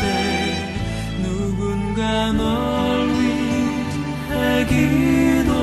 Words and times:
때 0.00 1.22
누군가 1.22 2.32
널 2.32 3.08
위해 3.08 4.66
기도 4.66 5.57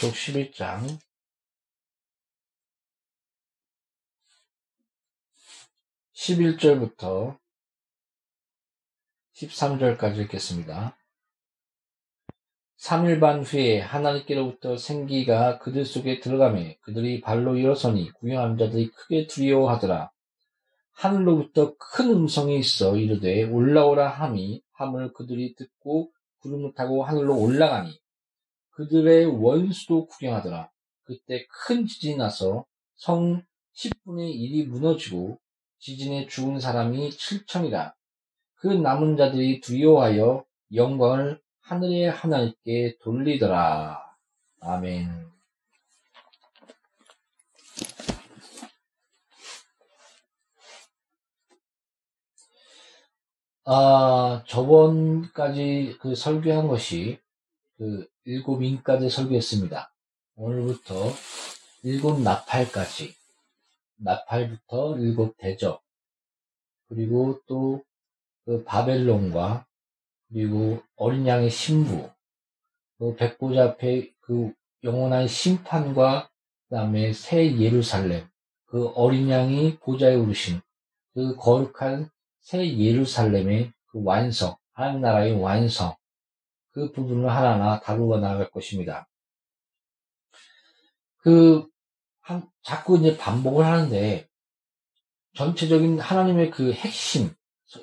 계시록 0.00 0.14
11장 0.14 0.98
11절부터 6.14 7.38
13절까지 9.34 10.22
읽겠습니다. 10.22 10.96
3일 12.78 13.20
반 13.20 13.42
후에 13.42 13.80
하나님께로부터 13.80 14.78
생기가 14.78 15.58
그들 15.58 15.84
속에 15.84 16.20
들어가매 16.20 16.78
그들이 16.80 17.20
발로 17.20 17.56
일어서니 17.56 18.10
구경한 18.12 18.56
자들이 18.56 18.90
크게 18.90 19.26
두려워하더라. 19.26 20.10
하늘로부터 20.92 21.76
큰 21.76 22.10
음성이 22.10 22.58
있어 22.58 22.96
이르되 22.96 23.44
올라오라 23.44 24.08
함이 24.08 24.62
함을 24.72 25.12
그들이 25.12 25.54
듣고 25.56 26.10
구름을 26.38 26.72
타고 26.74 27.04
하늘로 27.04 27.38
올라가니 27.38 27.99
그들의 28.80 29.26
원수도 29.26 30.06
구경하더라. 30.06 30.70
그때 31.04 31.46
큰 31.50 31.86
지진이 31.86 32.16
나서 32.16 32.64
성 32.94 33.42
10분의 33.74 34.34
1이 34.34 34.68
무너지고 34.68 35.38
지진에 35.78 36.26
죽은 36.26 36.60
사람이 36.60 37.10
7천이라. 37.10 37.92
그 38.54 38.68
남은 38.68 39.18
자들이 39.18 39.60
두려워하여 39.60 40.46
영광을 40.74 41.42
하늘의 41.60 42.10
하나님께 42.10 42.96
돌리더라. 43.02 44.00
아멘. 44.60 45.28
아, 53.66 54.42
저번까지 54.46 55.98
그 56.00 56.14
설교한 56.14 56.66
것이 56.66 57.20
그 57.80 58.06
일곱 58.24 58.62
인까지 58.62 59.08
설교했습니다. 59.08 59.90
오늘부터 60.36 60.94
일곱 61.82 62.20
나팔까지, 62.20 63.14
나팔부터 63.96 64.98
일곱 64.98 65.34
대적, 65.38 65.82
그리고 66.88 67.40
또 67.48 67.82
그 68.50 68.64
바벨론과 68.64 69.64
그리고 70.28 70.82
어린 70.96 71.24
양의 71.24 71.50
신부, 71.50 72.10
그 72.98 73.14
백보자 73.14 73.64
앞에 73.64 74.12
그 74.18 74.52
영원한 74.82 75.28
심판과 75.28 76.28
그다음에 76.68 77.12
새 77.12 77.58
예루살렘, 77.58 78.26
그 78.66 78.88
어린 78.88 79.30
양이 79.30 79.76
보좌에 79.78 80.16
오르신 80.16 80.60
그 81.14 81.36
거룩한 81.36 82.10
새 82.40 82.76
예루살렘의 82.76 83.72
그 83.86 84.02
완성, 84.02 84.56
하나님 84.72 85.02
나라의 85.02 85.40
완성, 85.40 85.94
그 86.72 86.92
부분을 86.92 87.30
하나하나 87.30 87.80
다루어 87.80 88.18
나갈 88.18 88.50
것입니다. 88.50 89.08
그, 91.18 91.66
한, 92.20 92.48
자꾸 92.62 92.98
이제 92.98 93.16
반복을 93.16 93.64
하는데, 93.64 94.28
전체적인 95.34 96.00
하나님의 96.00 96.50
그 96.50 96.72
핵심, 96.72 97.30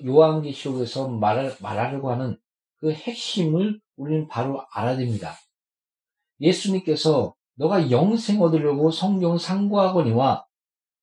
요한계시록에서 0.06 1.08
말, 1.10 1.56
말하려고 1.62 2.12
하는 2.12 2.38
그 2.78 2.92
핵심을 2.92 3.80
우리는 3.96 4.28
바로 4.28 4.66
알아야 4.72 4.98
됩니다. 4.98 5.36
예수님께서 6.40 7.36
너가 7.56 7.90
영생 7.90 8.42
얻으려고 8.42 8.92
성경을 8.92 9.40
상고하거니와 9.40 10.46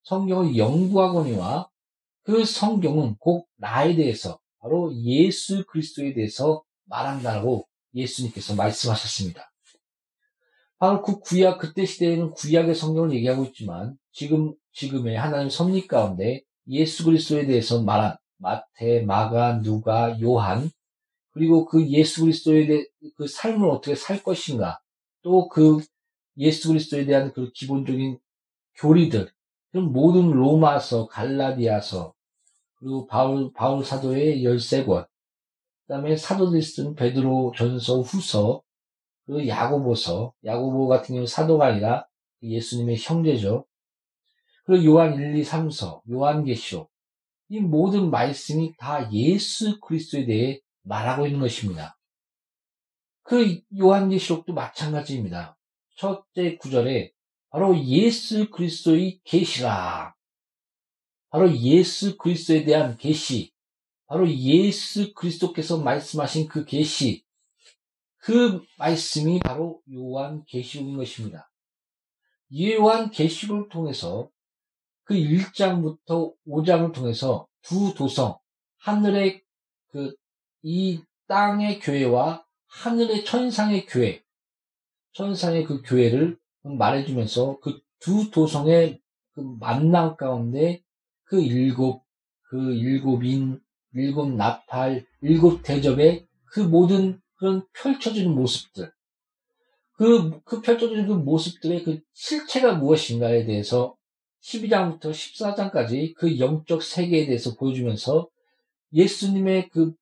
성경을 0.04 0.56
연구하거니와 0.56 1.68
그 2.22 2.44
성경은 2.44 3.16
곧 3.18 3.46
나에 3.56 3.96
대해서 3.96 4.38
바로 4.60 4.94
예수 4.94 5.64
그리스도에 5.66 6.14
대해서 6.14 6.62
말한다고 6.84 7.66
예수님께서 7.94 8.54
말씀하셨습니다. 8.54 9.50
바로 10.78 11.02
그 11.02 11.20
구약 11.20 11.58
그때 11.58 11.86
시대에는 11.86 12.32
구약의 12.32 12.74
성경을 12.74 13.12
얘기하고 13.12 13.44
있지만 13.44 13.96
지금 14.12 14.54
지금의 14.72 15.16
하나님 15.16 15.48
섭리 15.48 15.86
가운데 15.86 16.42
예수 16.68 17.04
그리스도에 17.04 17.46
대해서 17.46 17.82
말한 17.82 18.16
마태, 18.38 19.02
마가, 19.02 19.62
누가, 19.62 20.20
요한 20.20 20.70
그리고 21.30 21.64
그 21.66 21.88
예수 21.88 22.22
그리스도에 22.22 22.66
대해 22.66 22.84
그 23.16 23.26
삶을 23.26 23.68
어떻게 23.68 23.94
살 23.94 24.22
것인가 24.22 24.80
또 25.22 25.48
그 25.48 25.80
예수 26.36 26.68
그리스도에 26.68 27.06
대한 27.06 27.32
그 27.32 27.50
기본적인 27.52 28.18
교리들 28.76 29.30
그런 29.70 29.92
모든 29.92 30.30
로마서, 30.30 31.06
갈라디아서 31.06 32.12
그리고 32.76 33.06
바울 33.06 33.52
바울 33.52 33.84
사도의 33.84 34.44
열세 34.44 34.84
권 34.84 35.06
그다음에 35.86 36.16
사도들이 36.16 36.62
쓴 36.62 36.94
베드로 36.94 37.52
전서 37.56 38.00
후서 38.00 38.62
그 39.26 39.46
야고보서 39.46 40.34
야고보 40.44 40.88
같은 40.88 41.14
경우 41.14 41.26
사도가 41.26 41.66
아니라 41.66 42.06
예수님의 42.42 42.96
형제죠. 42.98 43.66
그리고 44.64 44.84
요한 44.84 45.14
1, 45.14 45.36
2, 45.36 45.42
3서 45.42 46.00
요한계시록 46.10 46.90
이 47.48 47.60
모든 47.60 48.10
말씀이 48.10 48.74
다 48.78 49.10
예수 49.12 49.78
그리스도에 49.80 50.24
대해 50.24 50.60
말하고 50.82 51.26
있는 51.26 51.40
것입니다. 51.40 51.98
그 53.22 53.60
요한계시록도 53.78 54.52
마찬가지입니다. 54.52 55.56
첫째 55.96 56.56
구절에 56.56 57.12
바로 57.50 57.78
예수 57.84 58.50
그리스도의 58.50 59.20
계시라. 59.24 60.14
바로 61.30 61.54
예수 61.56 62.16
그리스도에 62.16 62.64
대한 62.64 62.96
계시. 62.96 63.53
바로 64.14 64.30
예수 64.30 65.12
그리스도께서 65.12 65.78
말씀하신 65.78 66.46
그 66.46 66.64
계시. 66.64 67.24
그 68.18 68.62
말씀이 68.78 69.40
바로 69.40 69.82
요한 69.92 70.44
계시록인 70.44 70.96
것입니다. 70.96 71.50
요한 72.56 73.10
계시록을 73.10 73.68
통해서 73.70 74.30
그 75.02 75.14
1장부터 75.14 76.32
5장을 76.46 76.94
통해서 76.94 77.48
두 77.62 77.92
도성, 77.94 78.38
하늘의 78.78 79.42
그 79.88 80.14
이 80.62 81.02
땅의 81.26 81.80
교회와 81.80 82.46
하늘의 82.68 83.24
천상의 83.24 83.86
교회, 83.86 84.22
천상의 85.14 85.64
그 85.64 85.82
교회를 85.82 86.38
말해주면서 86.62 87.58
그 87.58 87.80
두 87.98 88.30
도성의 88.30 89.00
그 89.32 89.40
만남 89.40 90.16
가운데 90.16 90.84
그 91.24 91.40
일곱, 91.40 92.04
그 92.42 92.74
일곱인, 92.74 93.63
일곱 93.94 94.32
나팔, 94.32 95.06
일곱 95.22 95.62
대접의 95.62 96.26
그 96.46 96.60
모든 96.60 97.20
그런 97.36 97.66
펼쳐지는 97.72 98.34
모습들, 98.34 98.92
그, 99.92 100.40
그 100.44 100.60
펼쳐지는 100.60 101.06
그 101.06 101.12
모습들의 101.12 101.84
그 101.84 102.00
실체가 102.12 102.74
무엇인가에 102.74 103.44
대해서 103.44 103.96
12장부터 104.42 105.10
14장까지 105.10 106.14
그 106.14 106.38
영적 106.38 106.82
세계에 106.82 107.26
대해서 107.26 107.54
보여주면서 107.54 108.28
예수님의 108.92 109.70
그 109.70 109.94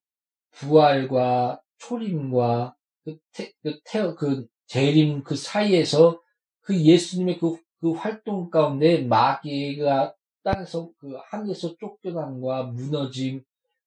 부활과 0.53 1.61
초림과 1.79 2.75
그, 3.05 3.19
태, 3.33 3.53
그, 3.63 3.79
태, 3.85 4.15
그 4.15 4.47
재림 4.67 5.23
그 5.23 5.37
사이에서 5.37 6.21
그 6.63 6.79
예수님의 6.81 7.39
그, 7.39 7.57
그 7.81 7.93
활동 7.93 8.51
가운데 8.51 9.03
마귀가 9.03 10.15
땅에서 10.43 10.91
그 10.99 11.17
하늘에서 11.31 11.77
쫓겨남과 11.77 12.65
무너짐, 12.65 13.43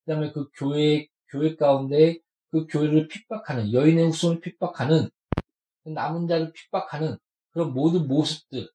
그 0.06 0.12
다음에 0.12 0.32
그 0.32 0.50
교회, 0.56 1.08
교회 1.30 1.56
가운데 1.56 2.20
그 2.52 2.68
교회를 2.68 3.08
핍박하는, 3.08 3.74
여인의 3.74 4.06
후손을 4.06 4.40
핍박하는, 4.40 5.10
그 5.84 5.90
남은 5.90 6.28
자를 6.28 6.54
핍박하는 6.54 7.18
그런 7.52 7.74
모든 7.74 8.08
모습들, 8.08 8.70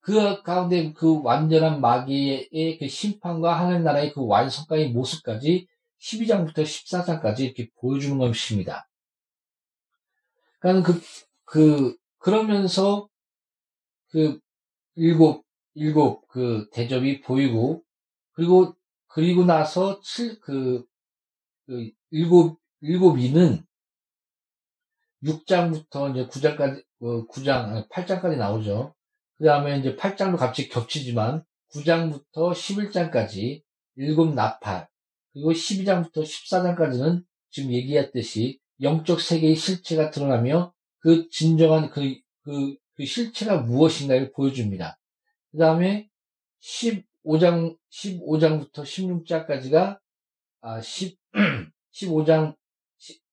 그 0.00 0.42
가운데 0.42 0.92
그 0.94 1.22
완전한 1.22 1.80
마귀의 1.80 2.78
그 2.80 2.88
심판과 2.88 3.60
하늘 3.60 3.84
나라의 3.84 4.12
그 4.12 4.26
완성까지 4.26 4.88
모습까지 4.88 5.66
12장부터 6.00 6.62
14장까지 6.62 7.40
이렇게 7.40 7.68
보여주는 7.78 8.16
것입니다. 8.16 8.88
그러니까 10.58 10.92
그, 10.92 11.00
그, 11.44 11.96
그러면서 12.18 13.08
그 14.08 14.40
일곱, 14.94 15.44
일곱 15.74 16.26
그 16.28 16.68
대접이 16.72 17.20
보이고, 17.20 17.82
그리고, 18.32 18.74
그리고 19.10 19.44
나서 19.44 20.00
칠, 20.02 20.40
그, 20.40 20.84
그 21.66 21.90
일곱, 22.10 22.60
일곱 22.80 23.18
이는 23.18 23.64
6장부터 25.24 26.10
이제 26.10 26.26
9장까지, 26.28 26.84
9장, 27.00 27.88
8장까지 27.88 28.36
나오죠. 28.36 28.94
그 29.36 29.44
다음에 29.44 29.78
이제 29.78 29.96
8장도 29.96 30.36
같이 30.36 30.68
겹치지만 30.68 31.44
9장부터 31.72 32.52
11장까지 32.52 33.62
일곱 33.96 34.34
나팔 34.34 34.88
그리고 35.32 35.52
12장부터 35.52 36.22
14장까지는 36.22 37.24
지금 37.50 37.72
얘기했듯이 37.72 38.60
영적 38.80 39.20
세계의 39.20 39.56
실체가 39.56 40.10
드러나며 40.10 40.72
그 40.98 41.28
진정한 41.30 41.90
그, 41.90 42.16
그, 42.42 42.76
그 42.94 43.04
실체가 43.04 43.62
무엇인가를 43.62 44.32
보여줍니다. 44.32 44.98
그 45.50 45.58
다음에 45.58 46.08
15장, 47.24 47.76
15장부터 47.90 48.82
16장까지가, 48.82 49.98
아, 50.60 50.80
10, 50.80 51.18
15장, 51.92 52.56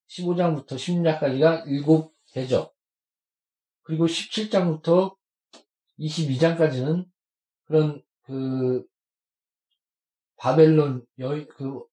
15장부터 0.10 0.76
16장까지가 0.76 1.68
일곱 1.68 2.14
대접. 2.32 2.74
그리고 3.84 4.06
17장부터 4.06 5.16
22장까지는 6.00 7.06
그런 7.66 8.02
그 8.24 8.86
바벨론 10.38 11.06
여 11.20 11.46
그, 11.48 11.84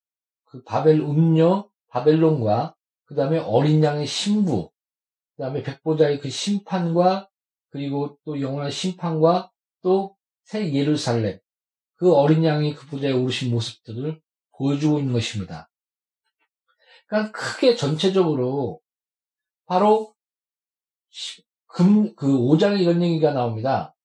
그 0.44 0.62
바벨 0.64 1.00
음녀 1.00 1.70
바벨론과 1.88 2.74
그 3.04 3.14
다음에 3.14 3.38
어린 3.38 3.82
양의 3.82 4.06
신부 4.06 4.70
그 5.36 5.42
다음에 5.42 5.62
백보자의 5.62 6.18
그 6.18 6.28
심판과 6.28 7.28
그리고 7.70 8.18
또 8.24 8.40
영원한 8.40 8.70
심판과 8.70 9.50
또 9.82 10.16
새 10.44 10.72
예루살렘 10.74 11.38
그 12.04 12.12
어린 12.12 12.44
양이 12.44 12.74
그 12.74 12.86
보좌에 12.86 13.12
오르신 13.12 13.50
모습들을 13.50 14.20
보여주고 14.58 14.98
있는 14.98 15.14
것입니다. 15.14 15.70
그러니까 17.06 17.32
크게 17.32 17.76
전체적으로 17.76 18.82
바로 19.64 20.14
금, 21.66 22.14
그 22.14 22.26
5장에 22.26 22.82
이런 22.82 23.00
얘기가 23.02 23.32
나옵니다. 23.32 23.96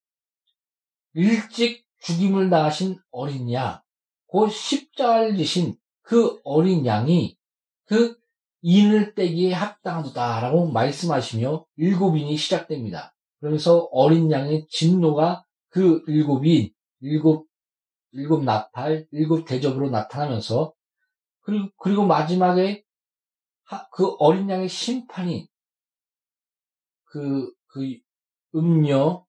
일찍 1.14 1.86
죽임을 2.00 2.50
당하신 2.50 2.98
어린 3.12 3.52
양, 3.52 3.82
곧 4.28 4.48
십자가를 4.48 5.36
지신 5.36 5.76
그 6.02 6.40
어린 6.46 6.86
양이 6.86 7.36
그 7.84 8.18
인을 8.62 9.14
떼기에 9.14 9.52
합당하다라고 9.52 10.72
말씀하시며 10.72 11.66
일곱인이 11.76 12.38
시작됩니다. 12.38 13.14
그러면서 13.42 13.90
어린 13.92 14.32
양의 14.32 14.68
진노가 14.70 15.44
그 15.68 16.02
일곱인, 16.08 16.72
일곱, 17.02 17.49
일곱 18.12 18.44
나팔, 18.44 19.08
일곱 19.12 19.46
대접으로 19.46 19.90
나타나면서 19.90 20.74
그리고, 21.42 21.70
그리고 21.78 22.06
마지막에 22.06 22.84
그 23.92 24.16
어린 24.20 24.50
양의 24.50 24.68
심판이 24.68 25.48
그, 27.06 27.52
그 27.68 27.98
음녀, 28.56 29.26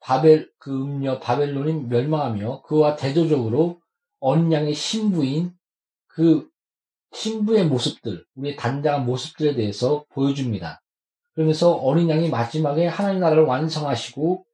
바벨 0.00 0.50
그 0.58 0.72
음녀 0.72 1.18
바벨론이 1.18 1.86
멸망하며 1.86 2.62
그와 2.62 2.96
대조적으로 2.96 3.80
어린 4.20 4.52
양의 4.52 4.74
신부인 4.74 5.52
그 6.06 6.48
신부의 7.12 7.66
모습들, 7.66 8.24
우리의 8.34 8.56
단장한 8.56 9.06
모습들에 9.06 9.54
대해서 9.54 10.04
보여줍니다. 10.10 10.82
그러면서 11.32 11.72
어린 11.72 12.08
양이 12.08 12.28
마지막에 12.28 12.86
하나님 12.86 13.20
나라를 13.20 13.44
완성하시고 13.44 14.44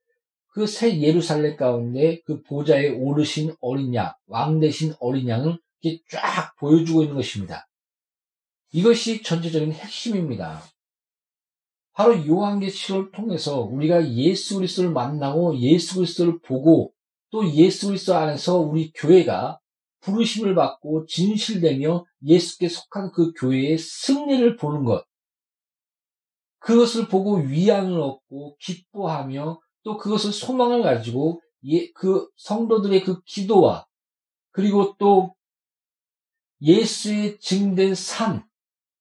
그 0.55 0.67
새 0.69 1.01
예루살렘 1.01 1.57
가운데 1.57 2.21
그 2.25 2.41
보좌에 2.45 2.91
오르신 2.91 3.57
어린 3.61 3.93
양, 3.97 4.15
왕 4.29 4.61
대신 4.61 4.95
어린 5.01 5.29
양을 5.29 5.59
이렇게 5.81 6.01
쫙 6.09 6.55
보여주고 6.61 7.03
있는 7.03 7.17
것입니다. 7.17 7.67
이것이 8.71 9.25
전체적인 9.25 9.73
핵심입니다. 9.73 10.63
바로 11.93 12.25
요한계시록을 12.25 13.11
통해서 13.11 13.63
우리가 13.63 14.15
예수 14.15 14.57
그리스도를 14.57 14.91
만나고 14.91 15.59
예수 15.59 15.97
그리스도를 15.97 16.39
보고 16.39 16.93
또 17.31 17.53
예수 17.53 17.89
그리스도 17.89 18.15
안에서 18.15 18.59
우리 18.59 18.93
교회가 18.93 19.59
부르심을 20.03 20.55
받고 20.55 21.07
진실되며 21.07 22.05
예수께 22.23 22.69
속한 22.69 23.11
그 23.11 23.33
교회의 23.33 23.77
승리를 23.79 24.57
보는 24.57 24.85
것. 24.85 25.05
그것을 26.61 27.09
보고 27.09 27.39
위안을 27.39 28.01
얻고 28.01 28.57
기뻐하며 28.61 29.59
또 29.85 29.97
그것을 29.99 30.33
소망을 30.33 30.83
가지고 30.83 31.41
예, 31.67 31.91
그 31.93 32.29
성도들의 32.37 33.05
그 33.05 33.23
기도와 33.23 33.87
그리고 34.51 34.97
또 34.99 35.35
예수의 36.61 37.39
증된 37.39 37.95
삶, 37.95 38.43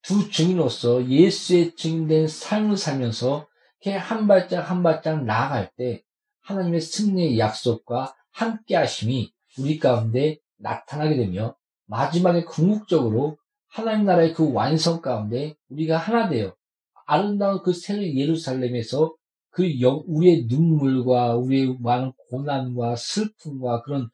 두 0.01 0.29
증인으로서 0.29 1.07
예수의 1.07 1.75
증된 1.75 2.27
삶을 2.27 2.77
살면서 2.77 3.47
한 3.99 4.27
발짝 4.27 4.69
한 4.69 4.83
발짝 4.83 5.23
나아갈 5.25 5.71
때 5.77 6.03
하나님의 6.41 6.81
승리의 6.81 7.39
약속과 7.39 8.15
함께 8.31 8.75
하심이 8.75 9.33
우리 9.59 9.79
가운데 9.79 10.39
나타나게 10.57 11.15
되며 11.15 11.55
마지막에 11.85 12.43
궁극적으로 12.43 13.37
하나님 13.67 14.05
나라의 14.05 14.33
그 14.33 14.51
완성 14.51 15.01
가운데 15.01 15.55
우리가 15.69 15.97
하나 15.97 16.29
되어 16.29 16.55
아름다운 17.05 17.61
그새 17.61 18.15
예루살렘에서 18.15 19.15
그 19.53 19.79
영, 19.81 20.03
우리의 20.07 20.47
눈물과 20.47 21.35
우리의 21.35 21.77
많은 21.79 22.11
고난과 22.29 22.95
슬픔과 22.95 23.83
그런 23.83 24.09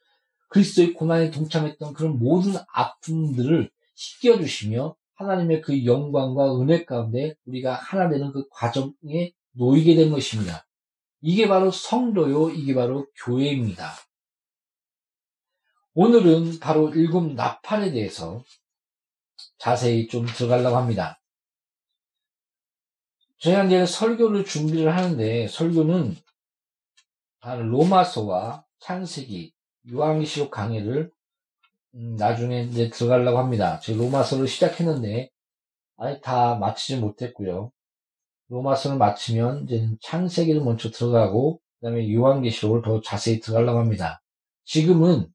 그리스도의 0.50 0.94
고난에 0.94 1.32
동참했던 1.32 1.94
그런 1.94 2.20
모든 2.20 2.56
아픔들을 2.74 3.72
씻겨주시며 3.96 4.96
하나님의 5.16 5.62
그 5.62 5.86
영광과 5.86 6.60
은혜 6.60 6.84
가운데 6.84 7.36
우리가 7.46 7.74
하나 7.74 8.10
되는 8.10 8.32
그 8.34 8.48
과정에 8.50 9.32
놓이게 9.52 9.96
된 9.96 10.12
것입니다. 10.12 10.66
이게 11.22 11.48
바로 11.48 11.72
성도요, 11.72 12.50
이게 12.50 12.74
바로 12.74 13.08
교회입니다. 13.24 13.94
오늘은 15.94 16.60
바로 16.60 16.90
일곱 16.90 17.34
나팔에 17.34 17.92
대해서 17.92 18.44
자세히 19.58 20.08
좀 20.08 20.26
들어가려고 20.26 20.76
합니다. 20.76 21.19
저희가 23.40 23.64
이제 23.66 23.86
설교를 23.86 24.46
준비를 24.46 24.96
하는데 24.96 25.48
설교는 25.48 26.16
로마서와 27.42 28.66
창세기, 28.80 29.54
유황시록 29.88 30.52
강의를 30.52 31.12
음, 31.96 32.16
나중에 32.18 32.64
이제 32.64 32.90
들어가려고 32.90 33.40
합니다. 33.40 33.80
제 33.80 33.94
로마서를 33.94 34.48
시작했는데 34.48 35.30
아직 35.98 36.22
다 36.22 36.56
마치지 36.56 36.98
못했고요. 36.98 37.72
로마서를 38.50 38.98
마치면 38.98 39.64
이제 39.64 39.90
창세기를 40.02 40.62
먼저 40.62 40.92
들어가고 40.92 41.62
그다음에 41.80 42.12
요한계시록을 42.14 42.82
더 42.82 43.02
자세히 43.02 43.40
들어가려고 43.40 43.80
합니다. 43.80 44.22
지금은 44.66 45.32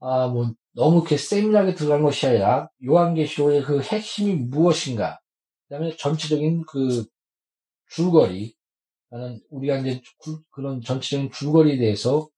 아, 0.00 0.26
뭐 0.26 0.52
너무 0.74 0.98
이렇게 0.98 1.16
세밀하게 1.16 1.74
들어간 1.74 2.02
것이 2.02 2.26
아니라 2.26 2.68
요한계시록의 2.84 3.62
그 3.62 3.80
핵심이 3.80 4.34
무엇인가, 4.34 5.20
그다음에 5.68 5.96
전체적인 5.96 6.64
그 6.66 7.06
줄거리, 7.92 8.54
나는 9.10 9.40
우리가 9.50 9.78
이제 9.78 10.00
그런 10.50 10.80
전체적인 10.80 11.30
줄거리에 11.30 11.76
대해서 11.78 12.28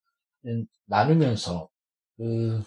나누면서 0.87 1.69
그 2.17 2.63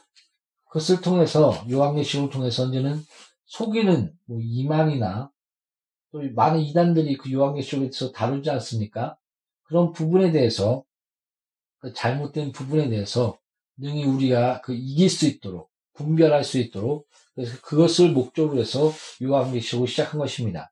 그것을 0.65 1.01
통해서 1.01 1.53
요한계시록을 1.69 2.29
통해서 2.29 2.67
이제는 2.67 3.01
속이는 3.45 4.13
뭐 4.25 4.39
이만이나 4.41 5.31
또 6.11 6.21
많은 6.33 6.61
이단들이 6.61 7.17
그 7.17 7.31
요한계시록에서 7.31 8.11
다루지 8.11 8.49
않습니까? 8.49 9.17
그런 9.63 9.91
부분에 9.91 10.31
대해서 10.31 10.83
그 11.79 11.93
잘못된 11.93 12.51
부분에 12.51 12.89
대해서 12.89 13.37
능히 13.77 14.05
우리가 14.05 14.61
그 14.61 14.73
이길 14.73 15.09
수 15.09 15.27
있도록 15.27 15.69
분별할 15.93 16.43
수 16.43 16.57
있도록 16.57 17.07
그래서 17.35 17.59
그것을 17.61 18.11
목적으로 18.11 18.59
해서 18.59 18.91
요한계시록을 19.21 19.87
시작한 19.87 20.19
것입니다. 20.19 20.71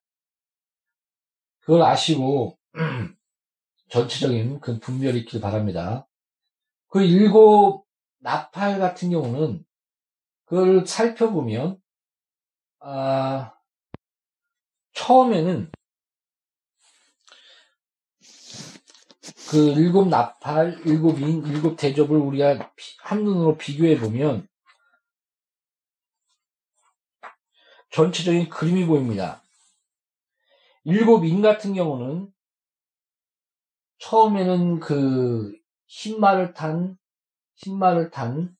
그걸 1.65 1.81
아시고 1.81 2.59
전체적인 3.89 4.59
그 4.59 4.79
분별이 4.79 5.19
있길 5.21 5.41
바랍니다. 5.41 6.07
그 6.89 7.01
일곱 7.01 7.87
나팔 8.19 8.79
같은 8.79 9.09
경우는 9.09 9.65
그걸 10.45 10.85
살펴보면 10.85 11.81
아, 12.79 13.51
처음에는 14.93 15.71
그 19.49 19.57
일곱 19.71 20.07
나팔, 20.07 20.81
일곱 20.85 21.19
인, 21.19 21.43
일곱 21.47 21.77
대접을 21.77 22.11
우리가 22.11 22.71
한눈으로 22.99 23.57
비교해 23.57 23.99
보면 23.99 24.47
전체적인 27.89 28.49
그림이 28.49 28.85
보입니다. 28.85 29.44
일곱 30.85 31.25
인 31.25 31.41
같은 31.41 31.73
경우는 31.73 32.31
처음에는 33.99 34.79
그 34.79 35.53
흰말을 35.87 36.53
탄, 36.53 36.97
흰말을 37.55 38.11
탄, 38.11 38.55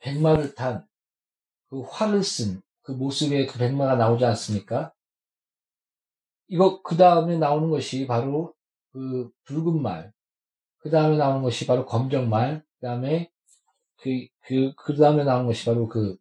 백말을 0.00 0.54
탄, 0.54 0.86
그 1.68 1.82
활을 1.82 2.22
쓴 2.22 2.62
그 2.88 2.92
모습의 2.92 3.46
그 3.48 3.58
백마가 3.58 3.96
나오지 3.96 4.24
않습니까? 4.24 4.94
이거 6.46 6.80
그 6.80 6.96
다음에 6.96 7.36
나오는 7.36 7.68
것이 7.68 8.06
바로 8.06 8.54
그 8.92 9.30
붉은 9.44 9.82
말, 9.82 10.10
그 10.78 10.88
다음에 10.88 11.18
나오는 11.18 11.42
것이 11.42 11.66
바로 11.66 11.84
검정 11.84 12.30
말, 12.30 12.64
그 12.80 12.86
다음에 12.86 13.30
그, 13.98 14.26
그, 14.40 14.72
그 14.74 14.96
다음에 14.96 15.24
나오는 15.24 15.46
것이 15.46 15.66
바로 15.66 15.86
그 15.86 16.16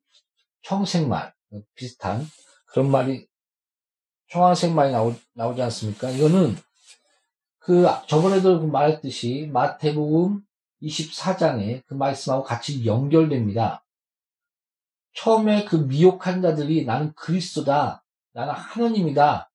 청색 0.63 1.07
말, 1.07 1.33
비슷한 1.73 2.25
그런 2.65 2.91
말이, 2.91 3.25
청황색 4.29 4.73
말이 4.73 4.91
나오, 4.91 5.13
나오지 5.33 5.61
않습니까? 5.61 6.09
이거는 6.09 6.55
그 7.59 7.85
저번에도 8.07 8.59
그 8.59 8.65
말했듯이 8.65 9.49
마태복음 9.51 10.41
24장에 10.81 11.83
그 11.85 11.93
말씀하고 11.93 12.43
같이 12.43 12.85
연결됩니다. 12.85 13.83
처음에 15.13 15.65
그 15.65 15.75
미혹한 15.75 16.41
자들이 16.41 16.85
나는 16.85 17.13
그리스도다, 17.15 18.03
나는 18.33 18.53
하나님이다, 18.53 19.49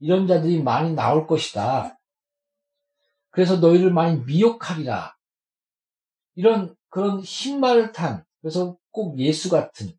이런 0.00 0.26
자들이 0.26 0.62
많이 0.62 0.92
나올 0.92 1.26
것이다. 1.26 1.98
그래서 3.30 3.56
너희를 3.56 3.90
많이 3.92 4.20
미혹하리라. 4.24 5.16
이런 6.34 6.76
그런 6.90 7.20
흰말을 7.20 7.92
탄 7.92 8.24
그래서 8.40 8.76
꼭 8.90 9.18
예수 9.18 9.50
같은 9.50 9.92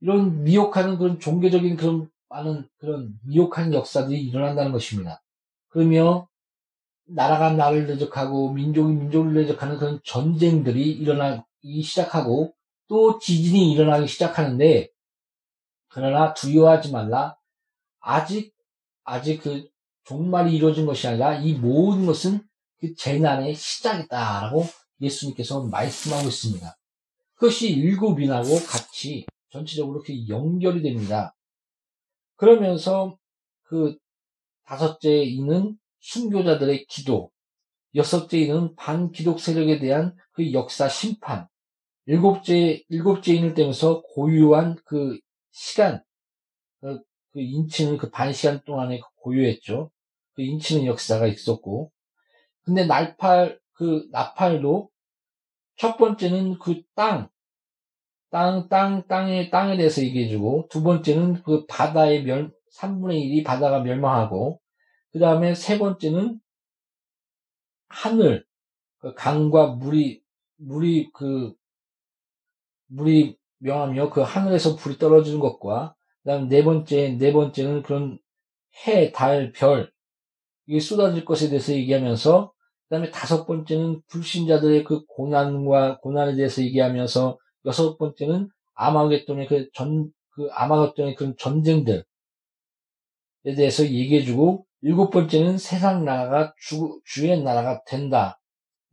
이런 0.00 0.42
미혹하는 0.42 0.98
그런 0.98 1.18
종교적인 1.18 1.76
그런 1.76 2.10
많은 2.28 2.68
그런 2.78 3.18
미혹한 3.24 3.72
역사들이 3.72 4.20
일어난다는 4.22 4.72
것입니다. 4.72 5.22
그러며 5.68 6.28
나라가 7.06 7.52
나를 7.52 7.86
대적하고 7.86 8.52
민족이 8.52 8.92
민족을 8.92 9.34
대적하는 9.34 9.76
그런 9.76 10.00
전쟁들이 10.04 10.90
일어나기 10.90 11.82
시작하고 11.82 12.54
또 12.88 13.18
지진이 13.18 13.72
일어나기 13.72 14.06
시작하는데 14.08 14.88
그러나 15.88 16.34
두려워하지 16.34 16.92
말라. 16.92 17.36
아직 18.00 18.54
아직 19.04 19.42
그 19.42 19.68
종말이 20.04 20.54
이루어진 20.54 20.86
것이 20.86 21.06
아니라 21.06 21.38
이 21.38 21.54
모든 21.54 22.06
것은 22.06 22.40
그 22.78 22.94
재난의 22.94 23.54
시작이다라고 23.54 24.64
예수님께서 25.00 25.64
말씀하고 25.64 26.28
있습니다. 26.28 26.76
그것이 27.34 27.70
일곱 27.70 28.20
인하고 28.20 28.56
같이 28.66 29.26
전체적으로 29.50 30.02
그 30.02 30.28
연결이 30.28 30.82
됩니다. 30.82 31.35
그러면서 32.36 33.18
그 33.64 33.96
다섯째 34.64 35.22
인은 35.22 35.78
순교자들의 36.00 36.86
기도, 36.86 37.30
여섯째 37.94 38.38
인은 38.40 38.76
반기독 38.76 39.40
세력에 39.40 39.78
대한 39.78 40.16
그 40.32 40.52
역사 40.52 40.88
심판, 40.88 41.48
일곱째, 42.06 42.82
일곱째 42.88 43.34
인을 43.34 43.54
떼면서 43.54 44.02
고유한 44.02 44.76
그 44.84 45.18
시간, 45.50 46.02
그, 46.80 47.00
그 47.32 47.40
인치는 47.40 47.96
그 47.98 48.10
반 48.10 48.32
시간 48.32 48.62
동안에 48.64 49.00
고유했죠. 49.16 49.90
그 50.34 50.42
인치는 50.42 50.86
역사가 50.86 51.26
있었고, 51.26 51.90
근데 52.62 52.84
날팔, 52.86 53.60
그 53.72 54.06
나팔도 54.10 54.90
첫 55.76 55.96
번째는 55.96 56.58
그 56.58 56.82
땅, 56.94 57.28
땅, 58.36 58.68
땅, 58.68 59.02
땅의, 59.06 59.48
땅에 59.48 59.78
대해서 59.78 60.02
얘기해주고, 60.02 60.68
두 60.68 60.82
번째는 60.82 61.42
그 61.42 61.64
바다의 61.64 62.24
멸, 62.24 62.52
3분의 62.78 63.14
1이 63.14 63.42
바다가 63.42 63.80
멸망하고, 63.80 64.60
그 65.10 65.18
다음에 65.18 65.54
세 65.54 65.78
번째는 65.78 66.38
하늘, 67.88 68.44
그 68.98 69.14
강과 69.14 69.76
물이, 69.76 70.20
물이 70.56 71.12
그, 71.14 71.54
물이 72.88 73.38
명하며 73.60 74.10
그 74.10 74.20
하늘에서 74.20 74.76
불이 74.76 74.98
떨어지는 74.98 75.40
것과, 75.40 75.94
그 76.22 76.28
다음 76.28 76.48
네 76.50 76.62
번째, 76.62 77.16
네 77.18 77.32
번째는 77.32 77.84
그런 77.84 78.18
해, 78.86 79.12
달, 79.12 79.50
별, 79.52 79.90
이게 80.66 80.78
쏟아질 80.78 81.24
것에 81.24 81.48
대해서 81.48 81.72
얘기하면서 81.72 82.52
그 82.82 82.94
다음에 82.94 83.10
다섯 83.10 83.46
번째는 83.46 84.02
불신자들의 84.08 84.84
그 84.84 85.06
고난과 85.06 86.00
고난에 86.00 86.34
대해서 86.34 86.60
얘기하면서 86.60 87.38
여섯 87.66 87.98
번째는 87.98 88.48
아마겟돈의 88.74 89.48
그 89.48 89.68
전, 89.72 90.10
그 90.30 90.48
아마겟돈의 90.52 91.14
그런 91.16 91.36
전쟁들에 91.36 92.04
대해서 93.44 93.84
얘기해주고 93.84 94.66
일곱 94.82 95.10
번째는 95.10 95.58
세상 95.58 96.04
나라가 96.04 96.54
주, 96.58 97.00
주의 97.04 97.42
나라가 97.42 97.82
된다에 97.84 98.32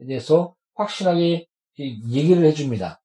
대해서 0.08 0.56
확실하게 0.76 1.48
얘기를 1.80 2.44
해줍니다. 2.46 3.02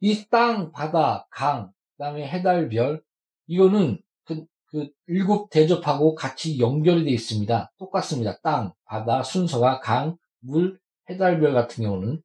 이 0.00 0.26
땅, 0.30 0.72
바다, 0.72 1.26
강, 1.30 1.72
그 1.96 2.02
다음에 2.02 2.26
해달, 2.26 2.68
별, 2.68 3.02
이거는 3.46 4.00
그, 4.24 4.44
그 4.66 4.90
일곱 5.06 5.50
대접하고 5.50 6.14
같이 6.14 6.58
연결이 6.58 7.04
되어 7.04 7.12
있습니다. 7.12 7.72
똑같습니다. 7.78 8.38
땅, 8.42 8.72
바다, 8.84 9.22
순서가 9.22 9.80
강, 9.80 10.16
물, 10.40 10.80
해달 11.08 11.40
별 11.40 11.52
같은 11.52 11.84
경우는. 11.84 12.20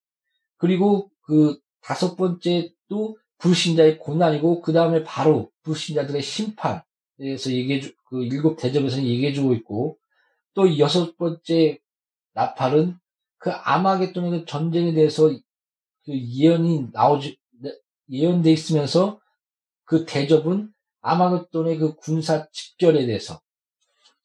그리고 0.58 1.10
그 1.22 1.60
다섯 1.82 2.16
번째도 2.16 3.18
불신자의 3.38 4.00
고난이고, 4.00 4.62
그 4.62 4.74
다음에 4.74 5.04
바로 5.04 5.52
불신자들의 5.64 6.22
심판에 6.22 6.82
대해서 7.18 7.52
얘기해 7.52 7.80
주, 7.82 7.94
그 8.06 8.24
일곱 8.24 8.58
대접에서 8.58 9.02
얘기해 9.02 9.34
주고 9.34 9.54
있고, 9.54 9.98
또 10.54 10.78
여섯 10.80 11.18
번째 11.18 11.80
나팔은 12.34 12.98
그 13.38 13.52
아마겟돈의 13.52 14.32
그 14.32 14.46
전쟁에 14.46 14.94
대해서 14.94 15.30
그 16.06 16.12
예언이 16.12 16.88
나오지, 16.94 17.38
예언돼 18.10 18.52
있으면서 18.52 19.20
그 19.84 20.06
대접은 20.06 20.74
아마겟돈의 21.02 21.78
그 21.78 21.96
군사 21.96 22.48
집결에 22.52 23.06
대해서 23.06 23.40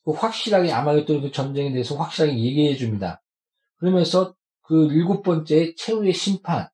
그 0.04 0.12
확실하게 0.12 0.72
아마겟돈의 0.72 1.22
그 1.22 1.32
전쟁에 1.32 1.72
대해서 1.72 1.96
확실하게 1.96 2.36
얘기해 2.38 2.76
줍니다. 2.76 3.22
그러면서 3.76 4.34
그 4.62 4.86
일곱 4.92 5.22
번째 5.22 5.74
최후의 5.74 6.12
심판 6.12 6.68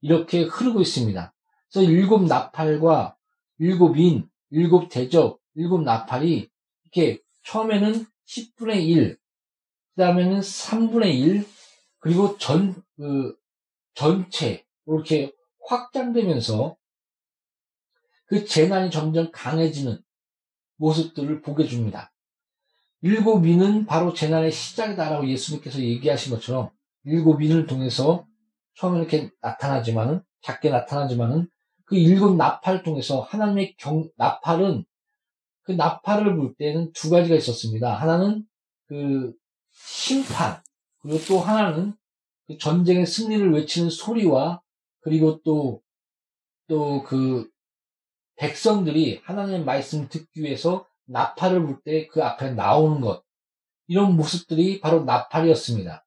이렇게 0.00 0.42
흐르고 0.42 0.80
있습니다. 0.80 1.34
그래서 1.70 1.90
일곱 1.90 2.24
나팔과 2.24 3.16
일곱 3.58 3.96
인, 3.96 4.28
일곱 4.50 4.88
대접, 4.88 5.40
일곱 5.54 5.82
나팔이 5.82 6.48
이렇게 6.84 7.22
처음에는 7.44 8.06
10분의 8.26 8.86
1, 8.86 9.18
그 9.94 10.00
다음에는 10.00 10.40
3분의 10.40 11.14
1, 11.14 11.46
그리고 11.98 12.38
전, 12.38 12.82
그, 12.96 13.36
전체, 13.94 14.64
이렇게 14.86 15.32
확장되면서 15.66 16.76
그 18.26 18.44
재난이 18.44 18.90
점점 18.90 19.30
강해지는 19.32 20.00
모습들을 20.76 21.42
보게 21.42 21.66
줍니다. 21.66 22.12
일곱 23.00 23.46
인은 23.46 23.86
바로 23.86 24.12
재난의 24.12 24.52
시작이다라고 24.52 25.28
예수님께서 25.28 25.80
얘기하신 25.80 26.34
것처럼 26.34 26.70
일곱 27.04 27.42
인을 27.42 27.66
통해서 27.66 28.27
처음에 28.78 28.98
이렇게 29.00 29.30
나타나지만은 29.40 30.22
작게 30.42 30.70
나타나지만은 30.70 31.48
그 31.84 31.96
일곱 31.96 32.36
나팔을 32.36 32.82
통해서 32.82 33.20
하나님의 33.20 33.76
경 33.76 34.08
나팔은 34.16 34.84
그 35.62 35.72
나팔을 35.72 36.36
불 36.36 36.54
때는 36.56 36.92
두 36.92 37.10
가지가 37.10 37.36
있었습니다. 37.36 37.94
하나는 37.94 38.44
그 38.86 39.32
심판 39.72 40.62
그리고 41.00 41.18
또 41.28 41.40
하나는 41.40 41.94
그 42.46 42.58
전쟁의 42.58 43.06
승리를 43.06 43.52
외치는 43.52 43.90
소리와 43.90 44.62
그리고 45.00 45.40
또 45.42 45.82
또 46.68 47.02
그 47.02 47.48
백성들이 48.36 49.22
하나님의 49.24 49.64
말씀을 49.64 50.08
듣기 50.08 50.42
위해서 50.42 50.86
나팔을 51.06 51.64
불 51.64 51.82
때 51.82 52.08
그 52.08 52.22
앞에 52.22 52.52
나오는 52.52 53.00
것 53.00 53.24
이런 53.86 54.16
모습들이 54.16 54.80
바로 54.80 55.04
나팔이었습니다. 55.04 56.04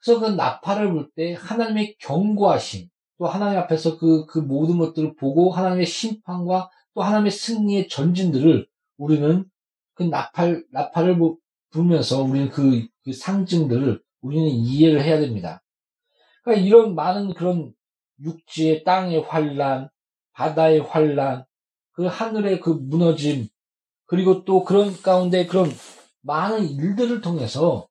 그래서 0.00 0.20
그 0.20 0.26
나팔을 0.26 0.92
불 0.92 1.10
때 1.14 1.34
하나님의 1.34 1.96
경고하심 2.00 2.88
또 3.18 3.26
하나님 3.26 3.58
앞에서 3.58 3.98
그, 3.98 4.26
그 4.26 4.38
모든 4.38 4.78
것들을 4.78 5.16
보고 5.16 5.50
하나님의 5.50 5.86
심판과 5.86 6.70
또 6.94 7.02
하나님의 7.02 7.30
승리의 7.32 7.88
전진들을 7.88 8.66
우리는 8.96 9.44
그 9.94 10.04
나팔, 10.04 10.64
나팔을 10.70 11.18
부르면서 11.70 12.22
우리는 12.22 12.48
그, 12.50 12.86
그 13.04 13.12
상징들을 13.12 14.00
우리는 14.20 14.48
이해를 14.48 15.02
해야 15.02 15.18
됩니다. 15.18 15.62
그러니까 16.42 16.66
이런 16.66 16.94
많은 16.94 17.34
그런 17.34 17.72
육지의 18.22 18.84
땅의 18.84 19.22
환란, 19.22 19.88
바다의 20.32 20.80
환란, 20.80 21.44
그 21.92 22.06
하늘의 22.06 22.60
그 22.60 22.70
무너짐, 22.70 23.48
그리고 24.06 24.44
또 24.44 24.64
그런 24.64 24.96
가운데 25.02 25.46
그런 25.46 25.70
많은 26.22 26.68
일들을 26.68 27.20
통해서 27.20 27.87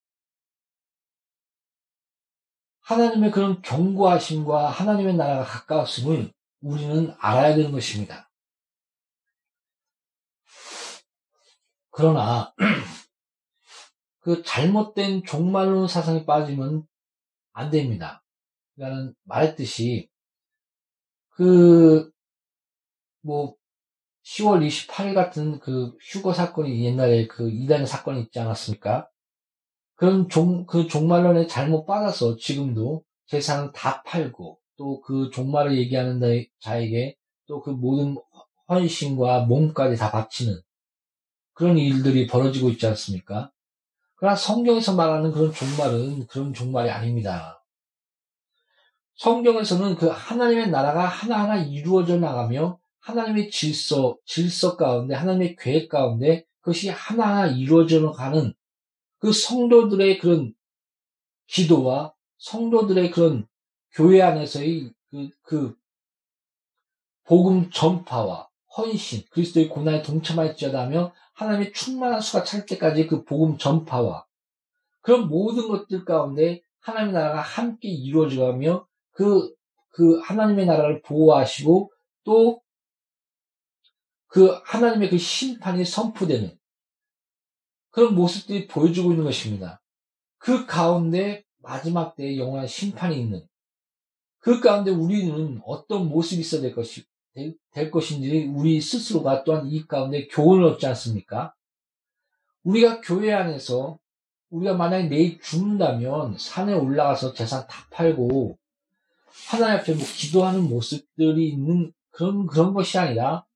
하나님의 2.88 3.32
그런 3.32 3.62
경고하심과 3.62 4.70
하나님의 4.70 5.16
나라가 5.16 5.44
가까웠음을 5.44 6.32
우리는 6.62 7.14
알아야 7.20 7.56
되는 7.56 7.72
것입니다. 7.72 8.30
그러나 11.92 12.54
그 14.20 14.44
잘못된 14.44 15.24
종말론 15.24 15.88
사상에 15.88 16.26
빠지면 16.26 16.86
안 17.54 17.70
됩니다. 17.70 18.24
그러니까 18.76 19.14
말했듯이 19.24 20.10
그 21.30 22.12
뭐 23.28 23.56
10월 24.24 24.66
28일 24.66 25.14
같은 25.14 25.60
그 25.60 25.98
휴거 26.02 26.34
사건이 26.34 26.84
옛날에 26.86 27.28
그 27.28 27.50
이단의 27.50 27.86
사건이 27.86 28.22
있지 28.22 28.40
않았습니까? 28.40 29.10
그런 29.98 30.30
종, 30.30 30.66
그 30.68 30.88
종말론에 30.88 31.48
잘못 31.48 31.86
빠져서 31.86 32.38
지금도 32.38 33.04
재산을 33.28 33.72
다 33.74 34.04
팔고 34.04 34.60
또 34.78 35.02
그 35.02 35.32
종말을 35.34 35.78
얘기하는 35.78 36.22
자에게 36.60 37.18
또 37.48 37.62
그 37.62 37.72
모든 37.72 38.16
헌신과 38.70 39.46
몸까지 39.46 39.98
다 39.98 40.12
바치는 40.12 40.62
그런 41.54 41.78
일들이 41.78 42.28
벌어지고 42.28 42.70
있지 42.70 42.86
않습니까? 42.88 43.52
그러나 44.16 44.36
성경에서 44.36 44.96
말하는 44.96 45.32
그런 45.32 45.52
종말은 45.52 46.28
그런 46.28 46.54
종말이 46.54 46.90
아닙니다. 46.90 47.64
성경에서는 49.16 49.96
그 49.96 50.08
하나님의 50.08 50.70
나라가 50.70 51.06
하나하나 51.06 51.58
이루어져 51.58 52.18
나가며 52.18 52.80
하나님의 53.00 53.50
질서, 53.50 54.16
질서 54.26 54.78
가운데, 54.78 55.16
하나님의 55.16 55.56
계획 55.56 55.90
가운데 55.90 56.46
그것이 56.62 56.90
하나하나 56.90 57.48
이루어져 57.48 58.12
가는 58.12 58.54
그 59.20 59.32
성도들의 59.32 60.20
그런 60.20 60.54
기도와 61.48 62.14
성도들의 62.38 63.12
그런 63.12 63.48
교회 63.92 64.22
안에서의 64.22 64.92
그, 65.10 65.30
그 65.42 65.76
복음 67.24 67.70
전파와 67.72 68.48
헌신, 68.78 69.24
그리스도의 69.32 69.70
고난에 69.70 70.02
동참할지어다며 70.02 71.14
하나님의 71.34 71.74
충만한 71.74 72.22
수가 72.22 72.44
찰 72.44 72.66
때까지 72.66 73.08
그 73.08 73.24
복음 73.24 73.58
전파와 73.58 74.26
그런 75.02 75.28
모든 75.28 75.68
것들 75.68 76.06
가운데 76.06 76.62
하나님의 76.80 77.14
나라가 77.14 77.42
함께 77.42 77.90
이루어져가며 77.90 78.88
그, 79.12 79.54
그 79.90 80.20
하나님의 80.20 80.66
나라를 80.66 81.02
보호하시고 81.02 81.92
또 82.24 82.62
그 84.28 84.60
하나님의 84.66 85.10
그 85.10 85.18
심판이 85.18 85.86
선포되는 85.86 86.57
그런 87.98 88.14
모습들이 88.14 88.68
보여주고 88.68 89.10
있는 89.10 89.24
것입니다. 89.24 89.82
그 90.38 90.68
가운데 90.68 91.44
마지막 91.64 92.16
때에 92.16 92.38
영원한 92.38 92.68
심판이 92.68 93.20
있는 93.20 93.44
그 94.38 94.60
가운데 94.60 94.92
우리는 94.92 95.60
어떤 95.66 96.08
모습이 96.08 96.42
있어야 96.42 96.62
될 96.62 96.76
것이 96.76 97.06
될 97.72 97.90
것인지 97.90 98.52
우리 98.54 98.80
스스로가 98.82 99.44
또한 99.44 99.66
이 99.66 99.88
가운데 99.88 100.28
교훈을 100.28 100.64
얻지 100.66 100.86
않습니까? 100.86 101.56
우리가 102.62 103.02
교회 103.02 103.34
안에서 103.34 103.98
우리가 104.52 104.76
만약에 104.76 105.06
내일 105.06 105.42
죽는다면 105.42 106.38
산에 106.38 106.74
올라가서 106.76 107.34
재산 107.34 107.66
다 107.66 107.88
팔고 107.90 108.60
하나님 109.50 109.80
앞에 109.80 109.96
뭐 109.96 110.06
기도하는 110.06 110.70
모습들이 110.70 111.50
있는 111.50 111.92
그런 112.12 112.46
그런 112.46 112.76
것이 112.76 113.00
아니라 113.00 113.48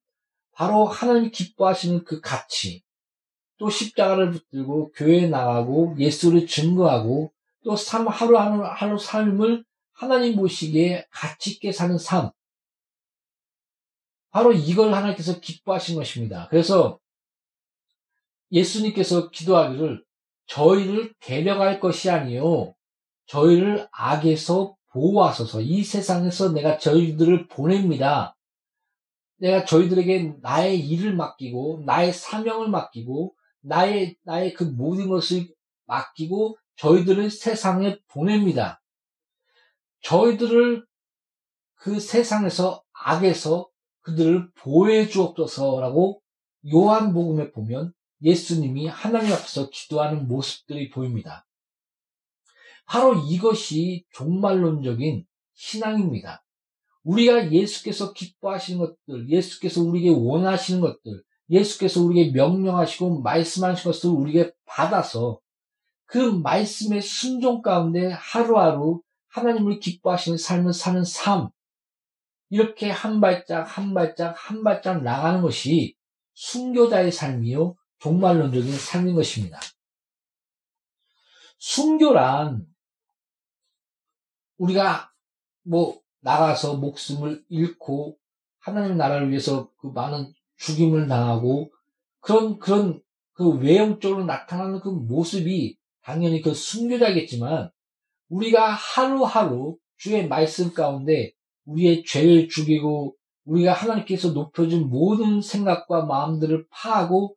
바로 0.54 0.86
하나님이 0.88 1.30
기뻐하시는 1.30 2.06
그 2.06 2.21
가치 2.21 2.82
또 3.62 3.69
십자가를 3.69 4.32
붙들고 4.32 4.91
교회에 4.93 5.28
나가고 5.28 5.95
예수를 6.00 6.47
증거하고 6.47 7.32
또 7.63 7.76
삶 7.76 8.08
하루 8.08 8.36
하루 8.36 8.65
하루 8.65 8.97
삶을 8.97 9.63
하나님 9.91 10.36
보시기에 10.36 11.06
가치 11.12 11.52
있게 11.52 11.71
사는 11.71 11.95
삶 12.00 12.32
바로 14.32 14.52
이걸 14.52 14.91
하나님께서 14.91 15.39
기뻐하신 15.39 15.95
것입니다. 15.95 16.47
그래서 16.50 16.97
예수님께서 18.52 19.30
기도하기를 19.30 20.04
저희를 20.47 21.13
데려갈 21.19 21.80
것이 21.80 22.10
아니요 22.10 22.74
저희를 23.28 23.88
악에서 23.91 24.76
보호하소서 24.91 25.62
이 25.62 25.84
세상에서 25.84 26.52
내가 26.54 26.80
저희들을 26.80 27.47
보냅니다. 27.47 28.36
내가 29.38 29.65
저희들에게 29.65 30.38
나의 30.41 30.80
일을 30.80 31.13
맡기고 31.13 31.84
나의 31.86 32.12
사명을 32.12 32.67
맡기고 32.67 33.36
나의, 33.62 34.17
나의 34.24 34.54
그 34.54 34.63
모든 34.63 35.08
것을 35.10 35.47
맡기고 35.86 36.58
저희들을 36.78 37.30
세상에 37.30 38.00
보냅니다. 38.08 38.82
저희들을 40.02 40.86
그 41.76 42.00
세상에서 42.00 42.84
악에서 42.93 43.69
그들을 44.02 44.52
보호해 44.54 45.08
주옵소서라고 45.08 46.21
요한복음에 46.74 47.52
보면 47.52 47.93
예수님이 48.21 48.88
하나님 48.88 49.34
앞에서 49.34 49.69
기도하는 49.69 50.28
모습들이 50.28 50.89
보입니다. 50.89 51.45
바로 52.86 53.15
이것이 53.15 54.06
종말론적인 54.12 55.26
신앙입니다. 55.54 56.43
우리가 57.04 57.52
예수께서 57.52 58.13
기뻐하시는 58.13 58.80
것들, 58.80 59.30
예수께서 59.30 59.82
우리에게 59.82 60.10
원하시는 60.10 60.82
것들, 60.82 61.24
예수께서 61.51 62.01
우리에게 62.01 62.31
명령하시고 62.31 63.21
말씀하신 63.21 63.91
것을 63.91 64.09
우리에게 64.09 64.53
받아서 64.65 65.39
그 66.05 66.17
말씀의 66.17 67.01
순종 67.01 67.61
가운데 67.61 68.11
하루하루 68.11 69.01
하나님을 69.29 69.79
기뻐하시는 69.79 70.37
삶을 70.37 70.73
사는 70.73 71.03
삶, 71.03 71.49
이렇게 72.49 72.89
한 72.89 73.21
발짝 73.21 73.63
한 73.63 73.93
발짝 73.93 74.35
한 74.37 74.63
발짝 74.63 75.03
나가는 75.03 75.41
것이 75.41 75.95
순교자의 76.33 77.11
삶이요 77.11 77.75
종말론적인 77.99 78.77
삶인 78.77 79.15
것입니다. 79.15 79.59
순교란 81.59 82.65
우리가 84.57 85.11
뭐 85.63 86.01
나가서 86.19 86.75
목숨을 86.77 87.43
잃고 87.47 88.17
하나님 88.59 88.97
나라를 88.97 89.29
위해서 89.29 89.71
그 89.77 89.87
많은 89.87 90.33
죽임을 90.62 91.08
당하고 91.08 91.71
그런 92.19 92.60
그런 92.60 93.02
그 93.34 93.50
외형적으로 93.50 94.26
나타나는 94.26 94.80
그 94.80 94.89
모습이 94.89 95.78
당연히 96.04 96.41
그 96.41 96.54
순교자겠지만 96.54 97.71
우리가 98.30 98.71
하루하루 98.71 99.78
주의 99.97 100.28
말씀 100.28 100.74
가운데 100.74 101.34
우리의 101.65 102.04
죄를 102.06 102.47
죽이고 102.50 103.15
우리가 103.45 103.74
하나님께서 103.74 104.32
높여준 104.32 104.89
모든 104.89 105.41
생각과 105.41 106.06
마음들을 106.06 106.67
파하고 106.69 107.36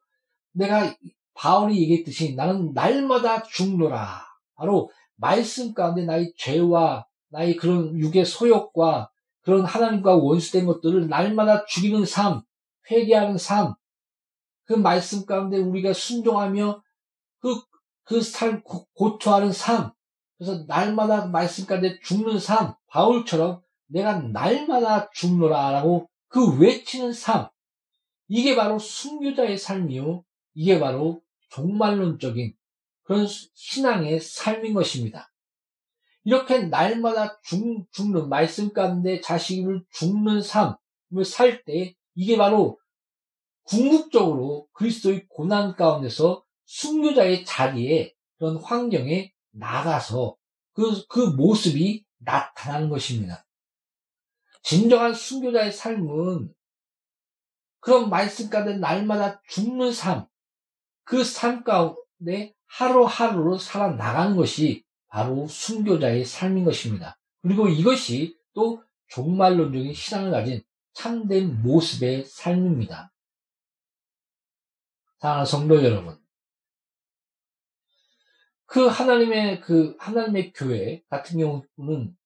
내가 0.53 0.95
바울이 1.35 1.81
얘기했듯이 1.83 2.35
나는 2.35 2.73
날마다 2.75 3.43
죽노라. 3.43 4.23
바로 4.55 4.91
말씀 5.17 5.75
가운데 5.75 6.05
나의 6.05 6.33
죄와 6.37 7.07
나의 7.31 7.57
그런 7.57 7.99
육의 7.99 8.25
소욕과 8.25 9.11
그런 9.43 9.65
하나님과 9.65 10.17
원수된 10.17 10.67
것들을 10.67 11.09
날마다 11.09 11.65
죽이는 11.67 12.05
삶, 12.05 12.43
회개하는 12.91 13.39
삶, 13.39 13.75
그 14.65 14.73
말씀 14.73 15.27
가운데 15.27 15.59
우리가 15.59 15.93
순종하며 15.93 16.83
그, 17.41 17.61
그 18.05 18.21
삶, 18.21 18.63
고토하는 18.63 19.53
삶, 19.53 19.93
그래서 20.39 20.65
날마다 20.67 21.27
말씀 21.27 21.67
가운데 21.67 21.99
죽는 22.01 22.39
삶, 22.39 22.75
바울처럼 22.89 23.63
내가 23.87 24.21
날마다 24.21 25.11
죽노라라고 25.11 26.09
그 26.29 26.59
외치는 26.59 27.13
삶. 27.13 27.49
이게 28.29 28.57
바로 28.57 28.79
순교자의 28.79 29.59
삶이요. 29.59 30.25
이게 30.55 30.81
바로 30.81 31.23
종말론적인 31.51 32.55
그런 33.05 33.27
신앙의 33.55 34.21
삶인 34.21 34.75
것입니다. 34.75 35.31
이렇게 36.25 36.59
날마다 36.59 37.39
죽, 37.43 37.87
죽는 37.93 38.29
말씀 38.29 38.73
가운데 38.73 39.21
자식을 39.21 39.85
죽는 39.93 40.41
삶을 40.41 41.25
살 41.25 41.65
때 41.65 41.95
이게 42.15 42.37
바로 42.37 42.79
궁극적으로 43.65 44.69
그리스도의 44.73 45.27
고난 45.29 45.75
가운데서 45.75 46.45
순교자의 46.67 47.45
자리에 47.45 48.15
그런 48.39 48.57
환경에 48.57 49.33
나가서 49.53 50.37
그, 50.73 51.07
그 51.07 51.21
모습이 51.21 52.05
나타나는 52.19 52.89
것입니다. 52.89 53.47
진정한 54.63 55.15
순교자의 55.15 55.73
삶은 55.73 56.53
그런 57.81 58.09
말씀 58.09 58.49
가운데 58.49 58.79
날마다 58.79 59.43
죽는 59.51 59.93
삶, 59.93 60.27
그 61.05 61.23
삶 61.23 61.65
가운데 61.65 62.55
하루하루로 62.67 63.59
살아나가는 63.59 64.37
것이 64.37 64.85
바로 65.09 65.47
순교자의 65.47 66.25
삶인 66.25 66.65
것입니다. 66.65 67.19
그리고 67.43 67.69
이것이 67.69 68.37
또 68.55 68.83
종말론적인 69.09 69.93
신앙을 69.93 70.31
가진 70.31 70.63
참된 70.95 71.63
모습의 71.63 72.25
삶입니다. 72.25 73.13
사랑하는 75.19 75.47
성도 75.47 75.85
여러분. 75.85 76.19
그 78.67 78.87
하나님의 78.87 79.61
그 79.61 79.97
하나님의 79.99 80.53
교회 80.53 81.03
같은 81.09 81.39
경우는 81.39 82.17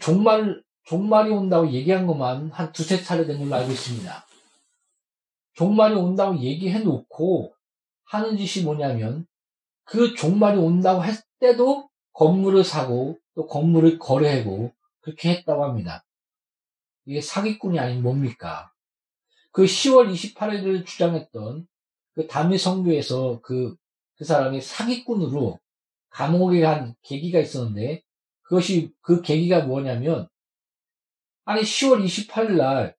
종말 0.00 0.62
종말이 0.84 1.30
온다고 1.30 1.70
얘기한 1.70 2.06
것만 2.06 2.50
한 2.50 2.72
두세 2.72 3.02
차례 3.02 3.26
된 3.26 3.38
걸로 3.38 3.54
알고 3.54 3.70
있습니다. 3.70 4.26
종말이 5.54 5.94
온다고 5.94 6.38
얘기해 6.38 6.80
놓고 6.80 7.54
하는 8.04 8.36
짓이 8.36 8.64
뭐냐면 8.64 9.26
그 9.84 10.14
종말이 10.14 10.58
온다고 10.58 11.04
했을 11.04 11.22
때도 11.38 11.88
건물을 12.12 12.64
사고 12.64 13.18
또 13.34 13.46
건물을 13.46 13.98
거래하고 13.98 14.72
그렇게 15.00 15.30
했다고 15.30 15.64
합니다. 15.64 16.04
이게 17.04 17.20
사기꾼이 17.20 17.78
아닌 17.78 18.02
뭡니까? 18.02 18.72
그 19.52 19.64
10월 19.64 20.12
28일을 20.12 20.86
주장했던 20.86 21.66
그 22.14 22.26
담임 22.26 22.58
성교에서 22.58 23.40
그, 23.42 23.76
그 24.16 24.24
사람이 24.24 24.60
사기꾼으로 24.60 25.58
감옥에 26.10 26.60
간 26.60 26.94
계기가 27.02 27.40
있었는데 27.40 28.02
그것이 28.42 28.92
그 29.00 29.22
계기가 29.22 29.64
뭐냐면 29.64 30.28
아니 31.44 31.62
10월 31.62 32.04
28일 32.04 32.56
날 32.56 32.96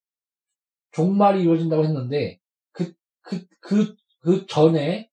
종말이 0.91 1.41
이루어진다고 1.41 1.85
했는데 1.85 2.39
그 2.71 2.93
그 3.21 3.47
그 3.61 3.95
그 4.21 4.45
전에 4.45 5.09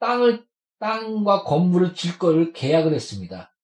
땅을 0.00 0.46
땅과 0.78 1.44
건물을 1.44 1.94
질 1.94 2.18
거를 2.18 2.52
계약을 2.52 2.92
했습니다. 2.94 3.54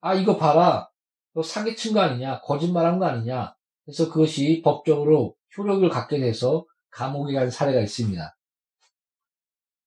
아 0.00 0.14
이거 0.14 0.36
봐라 0.36 0.90
너 1.34 1.42
사기친 1.42 1.92
거 1.94 2.00
아니냐 2.00 2.40
거짓말한 2.40 2.98
거 2.98 3.06
아니냐 3.06 3.55
그래서 3.86 4.10
그것이 4.10 4.62
법적으로 4.64 5.36
효력을 5.56 5.88
갖게 5.88 6.18
돼서 6.18 6.66
감옥에 6.90 7.32
간 7.32 7.50
사례가 7.50 7.80
있습니다. 7.80 8.36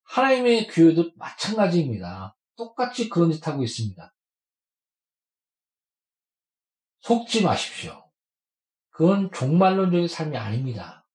하나님의 0.03 0.67
교회도 0.67 1.11
마찬가지입니다. 1.17 2.35
똑같이 2.55 3.09
그런 3.09 3.31
짓 3.31 3.45
하고 3.45 3.61
있습니다. 3.61 4.13
속지 7.01 7.43
마십시오. 7.43 8.09
그건 8.89 9.31
종말론적인 9.31 10.07
삶이 10.07 10.35
아닙니다. 10.37 11.05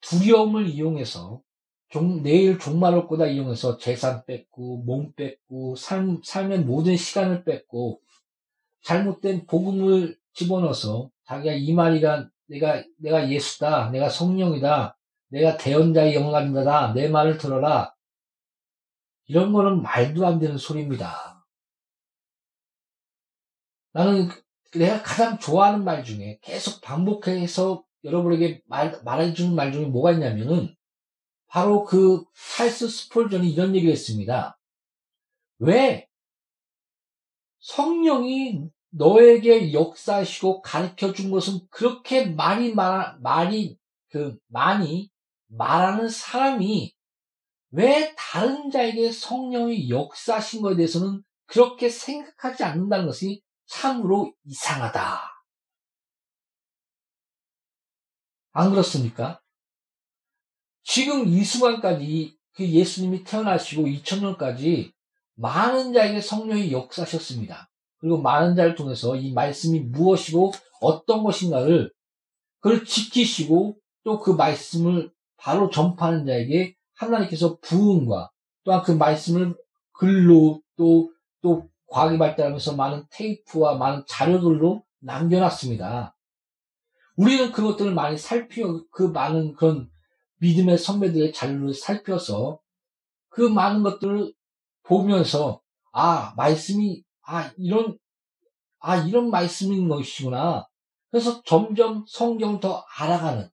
두려움을 0.00 0.68
이용해서 0.68 1.42
종, 1.88 2.22
내일 2.22 2.58
종말을 2.58 3.06
거다 3.06 3.26
이용해서 3.26 3.78
재산 3.78 4.24
뺏고 4.26 4.82
몸 4.84 5.12
뺏고 5.14 5.76
삶, 5.76 6.20
삶의 6.22 6.60
모든 6.60 6.96
시간을 6.96 7.44
뺏고 7.44 8.00
잘못된 8.82 9.46
복음을 9.46 10.18
집어넣어서 10.32 11.10
자기가 11.26 11.54
이 11.54 11.72
말이가 11.72 12.28
내가 12.46 12.82
내가 12.98 13.28
예수다. 13.30 13.90
내가 13.90 14.08
성령이다. 14.08 14.96
내가 15.28 15.56
대언자의 15.56 16.14
자다. 16.14 16.92
내 16.94 17.08
말을 17.08 17.38
들어라. 17.38 17.94
이런 19.26 19.52
거는 19.52 19.82
말도 19.82 20.26
안 20.26 20.38
되는 20.38 20.56
소리입니다. 20.56 21.44
나는 23.92 24.28
내가 24.74 25.02
가장 25.02 25.38
좋아하는 25.38 25.84
말 25.84 26.04
중에 26.04 26.38
계속 26.42 26.80
반복해서 26.80 27.84
여러분에게 28.04 28.62
말, 28.66 29.00
말해주는 29.04 29.54
말 29.54 29.72
중에 29.72 29.86
뭐가 29.86 30.12
있냐면은 30.12 30.74
바로 31.48 31.84
그 31.84 32.24
찰스 32.56 32.88
스폴전이 32.88 33.50
이런 33.50 33.74
얘기를 33.74 33.92
했습니다. 33.92 34.58
왜? 35.58 36.08
성령이 37.58 38.68
너에게 38.96 39.74
역사하시고 39.74 40.62
가르쳐 40.62 41.12
준 41.12 41.30
것은 41.30 41.60
그렇게 41.70 42.26
많이 42.26 42.72
말, 42.72 43.18
많이, 43.20 43.78
그, 44.08 44.38
많이 44.48 45.10
말하는 45.48 46.08
사람이 46.08 46.94
왜 47.72 48.14
다른 48.16 48.70
자에게 48.70 49.12
성령이 49.12 49.90
역사하신 49.90 50.62
것에 50.62 50.76
대해서는 50.76 51.22
그렇게 51.44 51.90
생각하지 51.90 52.64
않는다는 52.64 53.06
것이 53.06 53.42
참으로 53.66 54.32
이상하다. 54.44 55.20
안 58.52 58.70
그렇습니까? 58.70 59.42
지금 60.82 61.28
이 61.28 61.44
순간까지 61.44 62.38
그 62.54 62.66
예수님이 62.66 63.24
태어나시고 63.24 63.82
2000년까지 63.82 64.92
많은 65.34 65.92
자에게 65.92 66.22
성령이 66.22 66.72
역사하셨습니다. 66.72 67.68
그리고 67.98 68.20
많은 68.20 68.56
자를 68.56 68.74
통해서 68.74 69.16
이 69.16 69.32
말씀이 69.32 69.80
무엇이고 69.80 70.52
어떤 70.80 71.22
것인가를 71.22 71.92
그걸 72.60 72.84
지키시고 72.84 73.76
또 74.04 74.20
그 74.20 74.30
말씀을 74.30 75.10
바로 75.36 75.68
전파하는 75.68 76.26
자에게 76.26 76.76
하나님께서 76.94 77.58
부흥과 77.58 78.30
또한 78.64 78.82
그 78.82 78.92
말씀을 78.92 79.56
글로 79.92 80.60
또, 80.76 81.10
또 81.42 81.68
과학이 81.88 82.18
발달하면서 82.18 82.76
많은 82.76 83.04
테이프와 83.10 83.76
많은 83.76 84.04
자료들로 84.08 84.84
남겨놨습니다. 85.00 86.16
우리는 87.16 87.52
그것들을 87.52 87.94
많이 87.94 88.18
살펴, 88.18 88.84
그 88.90 89.04
많은 89.04 89.54
그런 89.54 89.88
믿음의 90.38 90.78
선배들의 90.78 91.32
자료를 91.32 91.72
살펴서 91.74 92.60
그 93.28 93.42
많은 93.42 93.82
것들을 93.82 94.32
보면서, 94.82 95.62
아, 95.92 96.34
말씀이, 96.36 97.02
아, 97.26 97.52
이런, 97.56 97.98
아, 98.78 98.96
이런 98.96 99.30
말씀인 99.30 99.88
것이구나. 99.88 100.66
그래서 101.10 101.42
점점 101.42 102.04
성경을 102.08 102.60
더 102.60 102.84
알아가는 102.98 103.48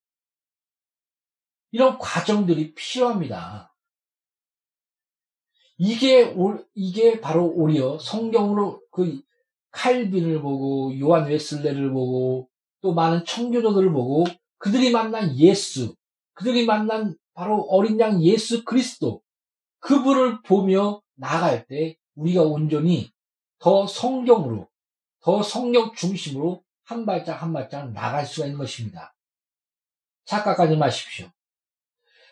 이런 1.71 1.97
과정들이 1.97 2.75
필요합니다. 2.75 3.75
이게, 5.77 6.35
이게 6.75 7.19
바로 7.19 7.47
오히려 7.47 7.97
성경으로 7.97 8.81
그 8.91 9.21
칼빈을 9.71 10.41
보고 10.41 10.97
요한 10.99 11.27
웨슬레를 11.27 11.91
보고 11.91 12.47
또 12.81 12.93
많은 12.93 13.25
청교도들을 13.25 13.91
보고 13.91 14.25
그들이 14.59 14.91
만난 14.91 15.35
예수, 15.37 15.95
그들이 16.33 16.65
만난 16.67 17.15
바로 17.33 17.61
어린 17.63 17.99
양 17.99 18.21
예수 18.21 18.63
그리스도 18.63 19.21
그분을 19.79 20.43
보며 20.43 21.01
나갈 21.15 21.65
때 21.65 21.97
우리가 22.15 22.43
온전히 22.43 23.11
더 23.63 23.87
성경으로 23.87 24.67
더 25.21 25.41
성경 25.41 25.93
중심으로 25.93 26.61
한 26.83 27.05
발짝 27.05 27.41
한 27.41 27.53
발짝 27.53 27.93
나갈 27.93 28.25
수가 28.25 28.47
있는 28.47 28.59
것입니다. 28.59 29.15
착각하지 30.25 30.75
마십시오. 30.75 31.31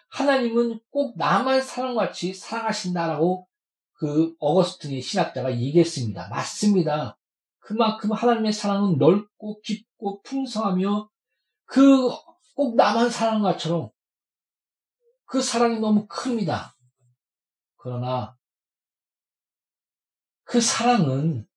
하나님은 0.09 0.81
꼭 0.89 1.17
나만 1.17 1.61
사랑같이 1.61 2.33
사랑하신다라고 2.33 3.47
그 3.93 4.35
어거스틴의 4.39 5.01
신학자가 5.01 5.57
얘기했습니다. 5.57 6.27
맞습니다. 6.27 7.17
그만큼 7.59 8.11
하나님의 8.11 8.51
사랑은 8.51 8.97
넓고 8.97 9.61
깊고 9.61 10.21
풍성하며 10.23 11.09
그 11.65 12.09
꼭 12.61 12.75
나만 12.75 13.09
사랑한 13.09 13.41
것처럼 13.41 13.89
그 15.25 15.41
사랑이 15.41 15.79
너무 15.79 16.05
큽니다. 16.07 16.75
그러나 17.77 18.37
그 20.51 20.59
사랑은 20.59 21.47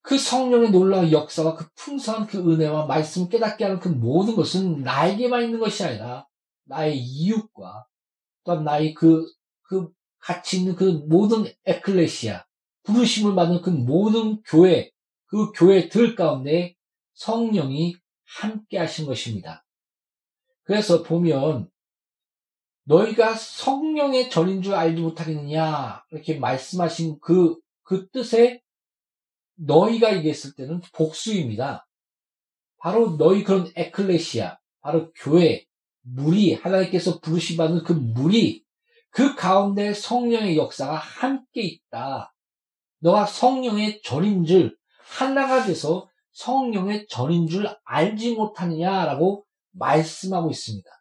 그 0.00 0.16
성령의 0.16 0.70
놀라운 0.70 1.12
역사와 1.12 1.56
그 1.56 1.68
풍성한 1.74 2.26
그 2.26 2.38
은혜와 2.38 2.86
말씀을 2.86 3.28
깨닫게 3.28 3.64
하는 3.64 3.78
그 3.80 3.88
모든 3.88 4.34
것은 4.34 4.80
나에게만 4.80 5.44
있는 5.44 5.58
것이 5.58 5.84
아니라 5.84 6.26
나의 6.64 6.96
이웃과 6.96 7.86
또한 8.44 8.64
나의 8.64 8.94
그, 8.94 9.30
그 9.64 9.90
같이 10.18 10.60
있는 10.60 10.74
그 10.74 10.84
모든 11.06 11.44
에클레시아, 11.66 12.46
부르심을 12.84 13.34
받는 13.34 13.60
그 13.60 13.68
모든 13.68 14.40
교회, 14.44 14.90
그 15.26 15.52
교회들 15.52 16.14
가운데 16.14 16.76
성령이 17.12 17.94
함께 18.24 18.78
하신 18.78 19.04
것입니다. 19.04 19.66
그래서 20.62 21.02
보면 21.02 21.68
너희가 22.88 23.34
성령의 23.34 24.30
전인 24.30 24.62
줄 24.62 24.74
알지 24.74 25.02
못하겠느냐 25.02 26.02
이렇게 26.10 26.38
말씀하신 26.38 27.18
그, 27.20 27.56
그 27.82 28.08
뜻에 28.08 28.62
너희가 29.56 30.16
얘기했을 30.16 30.54
때는 30.54 30.80
복수입니다. 30.94 31.86
바로 32.78 33.18
너희 33.18 33.44
그런 33.44 33.70
에클레시아, 33.74 34.56
바로 34.80 35.12
교회, 35.14 35.66
무리, 36.00 36.54
하나님께서 36.54 37.20
부르시받는 37.20 37.82
그 37.82 37.92
무리, 37.92 38.64
그 39.10 39.34
가운데 39.34 39.92
성령의 39.92 40.56
역사가 40.56 40.94
함께 40.94 41.62
있다. 41.62 42.32
너가 43.00 43.26
성령의 43.26 44.00
전인 44.02 44.44
줄, 44.44 44.76
하나가 45.02 45.64
돼서 45.64 46.08
성령의 46.32 47.06
전인 47.08 47.48
줄 47.48 47.68
알지 47.84 48.34
못하느냐라고 48.34 49.44
말씀하고 49.72 50.50
있습니다. 50.50 50.97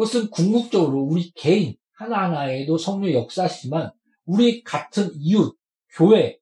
그것은 0.00 0.30
궁극적으로 0.30 1.02
우리 1.02 1.30
개인 1.32 1.76
하나하나에도 1.92 2.78
성령 2.78 3.12
역사시지만 3.12 3.92
우리 4.24 4.64
같은 4.64 5.10
이웃, 5.14 5.54
교회, 5.90 6.38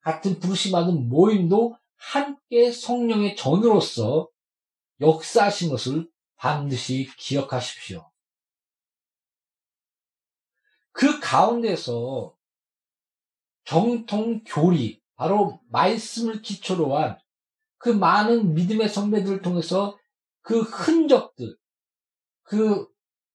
같은 0.00 0.40
부르심받은 0.40 1.08
모임도 1.08 1.76
함께 1.94 2.72
성령의 2.72 3.36
전으로서 3.36 4.28
역사하신 5.00 5.70
것을 5.70 6.10
반드시 6.34 7.08
기억하십시오. 7.16 8.10
그 10.90 11.20
가운데서 11.20 12.34
정통 13.66 14.42
교리, 14.44 15.00
바로 15.14 15.60
말씀을 15.70 16.42
기초로 16.42 16.96
한 16.96 17.16
그 17.80 17.88
많은 17.88 18.54
믿음의 18.54 18.90
선배들을 18.90 19.40
통해서 19.40 19.96
그 20.42 20.60
흔적들, 20.60 21.56
그 22.50 22.88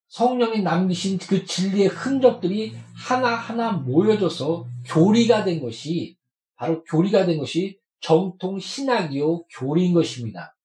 성령이 0.09 0.61
남기신 0.61 1.19
그 1.19 1.45
진리의 1.45 1.87
흔적들이 1.87 2.75
하나하나 2.93 3.71
모여져서 3.71 4.67
교리가 4.87 5.45
된 5.45 5.61
것이, 5.61 6.17
바로 6.57 6.83
교리가 6.83 7.25
된 7.25 7.37
것이 7.37 7.79
정통 8.01 8.59
신학이요, 8.59 9.45
교리인 9.45 9.93
것입니다. 9.93 10.57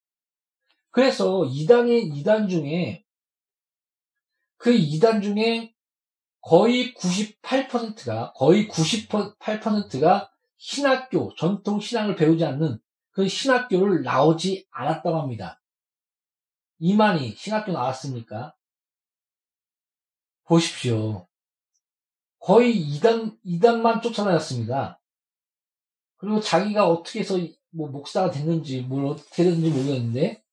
그래서 0.89 1.45
이단의 1.45 2.07
이단 2.07 2.49
중에 2.49 3.05
그 4.57 4.73
이단 4.73 5.21
중에 5.21 5.73
거의 6.41 6.93
98%가 6.95 8.33
거의 8.33 8.67
98%가 8.67 10.29
신학교 10.57 11.33
전통 11.35 11.79
신앙을 11.79 12.17
배우지 12.17 12.43
않는 12.43 12.79
그 13.11 13.29
신학교를 13.29 14.03
나오지 14.03 14.67
않았다고 14.71 15.21
합니다. 15.21 15.60
이만희 16.81 17.35
신학교 17.35 17.71
나왔습니까? 17.71 18.55
보십시오. 20.45 21.27
거의 22.39 22.75
이단 22.75 23.37
이단만 23.43 24.01
쫓아다녔습니다. 24.01 24.99
그리고 26.17 26.41
자기가 26.41 26.87
어떻게 26.87 27.19
해서 27.19 27.37
뭐 27.69 27.89
목사가 27.89 28.31
됐는지 28.31 28.81
뭘 28.81 29.05
어떻게 29.05 29.43
됐는지 29.43 29.69
모르겠는데 29.69 30.43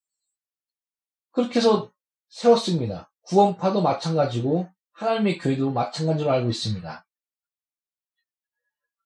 그렇게 1.31 1.61
해서 1.61 1.91
세웠습니다. 2.29 3.11
구원파도 3.23 3.81
마찬가지고 3.81 4.69
하나님의 4.93 5.39
교회도 5.39 5.71
마찬가지로 5.71 6.31
알고 6.31 6.51
있습니다. 6.51 7.07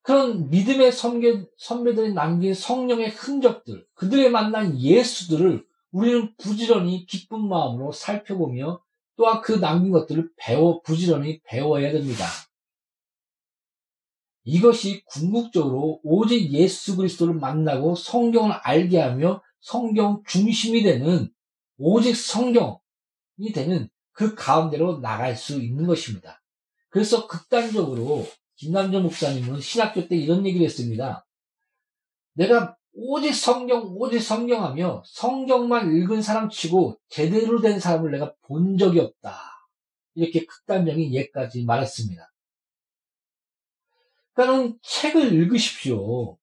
그런 0.02 0.50
믿음의 0.50 0.90
선배, 0.90 1.46
선배들이 1.56 2.14
남긴 2.14 2.52
성령의 2.52 3.10
흔적들, 3.10 3.86
그들의 3.94 4.30
만난 4.30 4.76
예수들을 4.76 5.64
우리는 5.92 6.34
부지런히 6.36 7.06
기쁜 7.06 7.48
마음으로 7.48 7.92
살펴보며 7.92 8.82
또한 9.16 9.40
그 9.42 9.52
남긴 9.52 9.92
것들을 9.92 10.30
배워, 10.36 10.80
부지런히 10.82 11.40
배워야 11.44 11.92
됩니다. 11.92 12.26
이것이 14.44 15.04
궁극적으로 15.04 16.00
오직 16.02 16.50
예수 16.52 16.96
그리스도를 16.96 17.34
만나고 17.34 17.94
성경을 17.94 18.52
알게 18.52 18.98
하며 18.98 19.42
성경 19.60 20.22
중심이 20.26 20.82
되는 20.82 21.30
오직 21.78 22.16
성경이 22.16 23.52
되는 23.54 23.88
그 24.12 24.34
가운데로 24.34 25.00
나갈 25.00 25.36
수 25.36 25.60
있는 25.60 25.86
것입니다. 25.86 26.42
그래서 26.88 27.26
극단적으로 27.26 28.26
김남정 28.56 29.04
목사님은 29.04 29.60
신학교 29.60 30.08
때 30.08 30.16
이런 30.16 30.44
얘기를 30.46 30.64
했습니다. 30.64 31.26
내가 32.34 32.76
오직 32.94 33.34
성경, 33.34 33.94
오직 33.96 34.20
성경하며 34.20 35.02
성경만 35.06 35.96
읽은 35.96 36.22
사람 36.22 36.48
치고 36.48 36.98
제대로 37.08 37.60
된 37.60 37.80
사람을 37.80 38.10
내가 38.10 38.34
본 38.42 38.76
적이 38.76 39.00
없다. 39.00 39.38
이렇게 40.14 40.44
극단적인 40.44 41.12
예까지 41.14 41.64
말했습니다. 41.64 42.32
그러니까 44.34 44.78
책을 44.82 45.32
읽으십시오. 45.32 46.36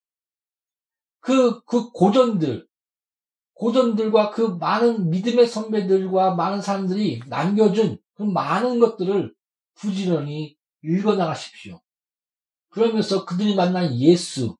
그, 1.19 1.61
그 1.65 1.91
고전들, 1.91 2.67
고전들과 3.53 4.31
그 4.31 4.41
많은 4.41 5.09
믿음의 5.09 5.47
선배들과 5.47 6.35
많은 6.35 6.61
사람들이 6.61 7.21
남겨준 7.27 7.99
그 8.13 8.23
많은 8.23 8.79
것들을 8.79 9.33
부지런히 9.75 10.57
읽어나가십시오. 10.81 11.81
그러면서 12.69 13.25
그들이 13.25 13.55
만난 13.55 13.93
예수, 13.95 14.55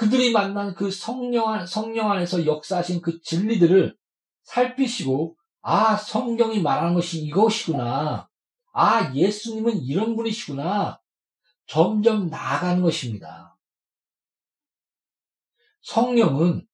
그들이 0.00 0.32
만난 0.32 0.72
그 0.72 0.90
성령, 0.90 1.66
성령 1.66 2.10
안에서 2.10 2.46
역사하신 2.46 3.02
그 3.02 3.20
진리들을 3.20 3.94
살피시고, 4.44 5.36
아, 5.60 5.94
성경이 5.94 6.62
말하는 6.62 6.94
것이 6.94 7.22
이것이구나. 7.22 8.26
아, 8.72 9.14
예수님은 9.14 9.82
이런 9.82 10.16
분이시구나. 10.16 11.02
점점 11.66 12.30
나아가는 12.30 12.82
것입니다. 12.82 13.58
성령은 15.82 16.66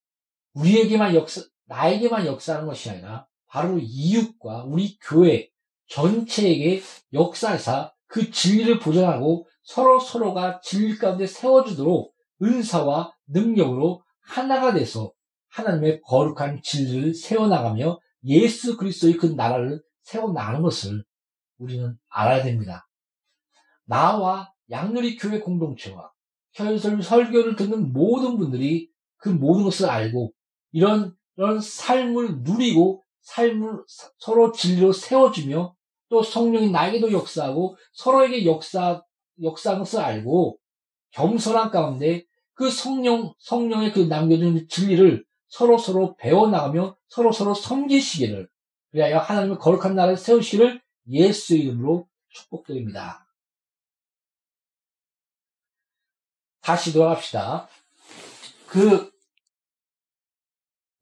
우리에게만 0.52 1.16
역사, 1.16 1.42
나에게만 1.64 2.26
역사하는 2.26 2.68
것이 2.68 2.90
아니라 2.90 3.26
바로 3.48 3.80
이웃과 3.80 4.66
우리 4.66 5.00
교회, 5.00 5.50
전체에게 5.88 6.80
역사에서 7.12 7.92
그 8.06 8.30
진리를 8.30 8.78
보존하고 8.78 9.48
서로 9.64 9.98
서로가 9.98 10.60
진리 10.60 10.96
가운데 10.96 11.26
세워주도록 11.26 12.14
은사와 12.40 13.15
능력으로 13.26 14.02
하나가 14.20 14.72
돼서 14.72 15.12
하나님의 15.48 16.00
거룩한 16.02 16.60
진리를 16.62 17.14
세워나가며 17.14 17.98
예수 18.24 18.76
그리스도의 18.76 19.16
그 19.16 19.26
나라를 19.26 19.82
세워나가는 20.02 20.62
것을 20.62 21.04
우리는 21.58 21.96
알아야 22.08 22.42
됩니다. 22.42 22.88
나와 23.84 24.52
양누리 24.70 25.16
교회 25.16 25.40
공동체와 25.40 26.10
현설 26.52 27.02
설교를 27.02 27.56
듣는 27.56 27.92
모든 27.92 28.36
분들이 28.36 28.90
그 29.18 29.28
모든 29.28 29.64
것을 29.64 29.88
알고 29.88 30.32
이런 30.72 31.14
이런 31.36 31.60
삶을 31.60 32.42
누리고 32.42 33.02
삶을 33.22 33.84
서로 34.18 34.52
진리로 34.52 34.92
세워주며 34.92 35.74
또 36.08 36.22
성령이 36.22 36.70
나에게도 36.70 37.12
역사하고 37.12 37.76
서로에게 37.92 38.46
역사 38.46 39.02
역사하는 39.42 39.84
것을 39.84 40.00
알고 40.00 40.58
겸손한 41.10 41.70
가운데 41.70 42.24
그 42.56 42.70
성령 42.70 43.34
성령의 43.38 43.92
그 43.92 44.00
남겨준 44.00 44.66
진리를 44.68 45.24
서로 45.46 45.78
서로 45.78 46.16
배워 46.16 46.48
나가며 46.48 46.96
서로 47.06 47.30
서로 47.30 47.54
섬기시기를 47.54 48.48
그리하여 48.90 49.18
하나님의 49.18 49.58
거룩한 49.58 49.94
나라를 49.94 50.16
세우시기를 50.16 50.82
예수의 51.08 51.60
이름으로 51.60 52.08
축복드립니다. 52.30 53.28
다시 56.62 56.92
돌아갑시다. 56.94 57.68
그 58.66 59.12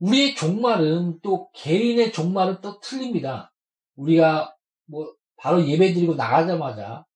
우리의 0.01 0.35
종말은 0.35 1.21
또 1.23 1.51
개인의 1.53 2.13
종말은 2.13 2.61
또 2.63 2.81
틀립니다. 2.81 3.55
우리가 3.95 4.55
뭐 4.87 5.15
바로 5.37 5.67
예배 5.67 5.95
드리고 5.95 6.17
나가자마자 6.17 7.07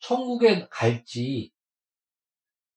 천국에 0.00 0.66
갈지 0.70 1.53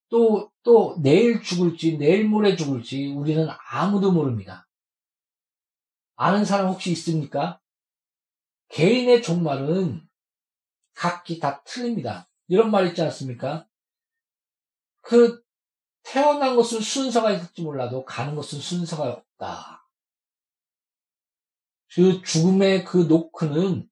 또, 0.09 0.51
또 0.63 0.97
내일 1.01 1.41
죽을지 1.41 1.97
내일 1.97 2.27
모레 2.27 2.55
죽을지 2.55 3.07
우리는 3.07 3.47
아무도 3.69 4.11
모릅니다. 4.11 4.67
아는 6.15 6.45
사람 6.45 6.69
혹시 6.69 6.91
있습니까? 6.91 7.59
개인의 8.69 9.21
종말은 9.21 10.07
각기 10.93 11.39
다 11.39 11.63
틀립니다. 11.63 12.29
이런 12.47 12.71
말 12.71 12.87
있지 12.87 13.01
않습니까? 13.01 13.67
그 15.01 15.43
태어난 16.03 16.55
것은 16.55 16.81
순서가 16.81 17.31
있을지 17.31 17.61
몰라도 17.61 18.03
가는 18.05 18.35
것은 18.35 18.59
순서가 18.59 19.09
없다. 19.09 19.87
그 21.93 22.21
죽음의 22.21 22.85
그 22.85 22.97
노크는 22.97 23.89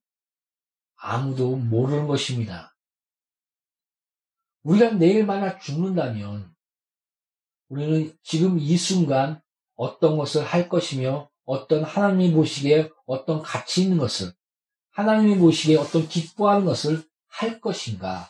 아무도 0.96 1.56
모르는 1.56 2.06
것입니다. 2.06 2.75
우리가 4.66 4.90
내일 4.94 5.24
만나 5.24 5.58
죽는다면 5.58 6.52
우리는 7.68 8.12
지금 8.22 8.58
이 8.58 8.76
순간 8.76 9.40
어떤 9.76 10.16
것을 10.16 10.44
할 10.44 10.68
것이며 10.68 11.30
어떤 11.44 11.84
하나님이 11.84 12.32
보시기에 12.32 12.90
어떤 13.06 13.42
가치 13.42 13.82
있는 13.82 13.96
것을 13.96 14.32
하나님이 14.90 15.38
보시기에 15.38 15.76
어떤 15.76 16.08
기뻐하는 16.08 16.64
것을 16.64 17.04
할 17.28 17.60
것인가? 17.60 18.28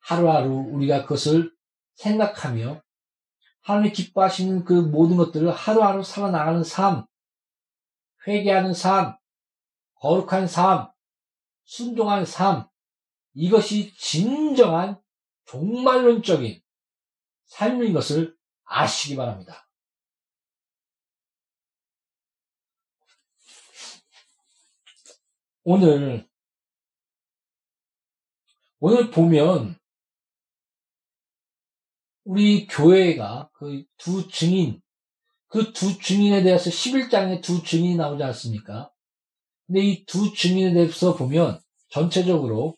하루하루 0.00 0.50
우리가 0.72 1.02
그것을 1.02 1.52
생각하며 1.94 2.82
하나님이 3.60 3.92
기뻐하시는 3.92 4.64
그 4.64 4.72
모든 4.72 5.16
것들을 5.16 5.48
하루하루 5.52 6.02
살아나가는 6.02 6.64
삶, 6.64 7.06
회개하는 8.26 8.74
삶, 8.74 9.16
거룩한 10.00 10.48
삶, 10.48 10.88
순종한 11.64 12.24
삶, 12.24 12.66
이것이 13.34 13.94
진정한 13.96 15.00
종말론적인 15.46 16.60
삶인 17.46 17.92
것을 17.92 18.36
아시기 18.64 19.16
바랍니다. 19.16 19.68
오늘, 25.64 26.28
오늘 28.78 29.10
보면 29.10 29.76
우리 32.24 32.66
교회가 32.66 33.50
그 33.52 33.84
두 33.96 34.28
증인, 34.28 34.80
그 35.48 35.72
두 35.72 35.98
증인에 35.98 36.42
대해서 36.42 36.70
11장에 36.70 37.42
두 37.42 37.62
증인이 37.64 37.96
나오지 37.96 38.22
않습니까? 38.24 38.90
근데 39.66 39.80
이 39.80 40.04
두 40.06 40.32
증인에 40.34 40.72
대해서 40.72 41.16
보면 41.16 41.60
전체적으로, 41.88 42.76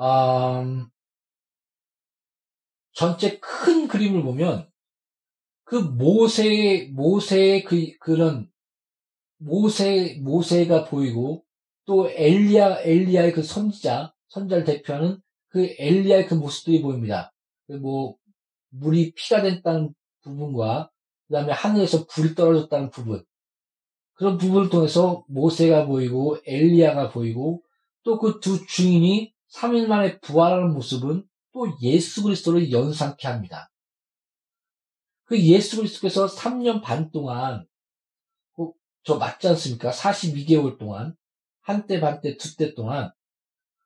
음, 0.00 0.88
전체 2.92 3.38
큰 3.38 3.88
그림을 3.88 4.22
보면 4.22 4.68
그 5.64 5.76
모세의, 5.76 6.90
모세의 6.90 7.64
그, 7.64 7.96
그런, 8.00 8.50
모세, 9.38 10.18
모세가 10.22 10.84
보이고 10.86 11.44
또 11.86 12.10
엘리야, 12.10 12.80
엘리야의 12.82 13.32
그 13.32 13.42
선지자, 13.42 14.14
선자를 14.28 14.64
대표하는 14.64 15.20
그 15.48 15.74
엘리야의 15.78 16.26
그 16.26 16.34
모습들이 16.34 16.82
보입니다. 16.82 17.32
그뭐 17.66 18.16
물이 18.70 19.12
피가 19.14 19.42
됐다는 19.42 19.94
부분과 20.22 20.90
그 21.28 21.34
다음에 21.34 21.52
하늘에서 21.52 22.06
불이 22.06 22.34
떨어졌다는 22.34 22.90
부분 22.90 23.24
그런 24.14 24.38
부분을 24.38 24.70
통해서 24.70 25.24
모세가 25.28 25.86
보이고 25.86 26.36
엘리야가 26.46 27.10
보이고 27.10 27.62
또 28.04 28.18
그 28.18 28.40
두 28.40 28.66
주인이 28.66 29.32
3일 29.54 29.86
만에 29.86 30.18
부활하는 30.20 30.72
모습은 30.72 31.24
또 31.52 31.66
예수 31.82 32.22
그리스도를 32.22 32.70
연상케 32.70 33.26
합니다. 33.26 33.70
그 35.24 35.40
예수 35.40 35.76
그리스도께서 35.76 36.26
3년 36.26 36.82
반 36.82 37.10
동안 37.10 37.66
그저 38.54 39.16
맞지 39.18 39.48
않습니까? 39.48 39.90
42개월 39.90 40.78
동안 40.78 41.14
한때 41.60 42.00
반때 42.00 42.36
두 42.36 42.56
때 42.56 42.74
동안 42.74 43.12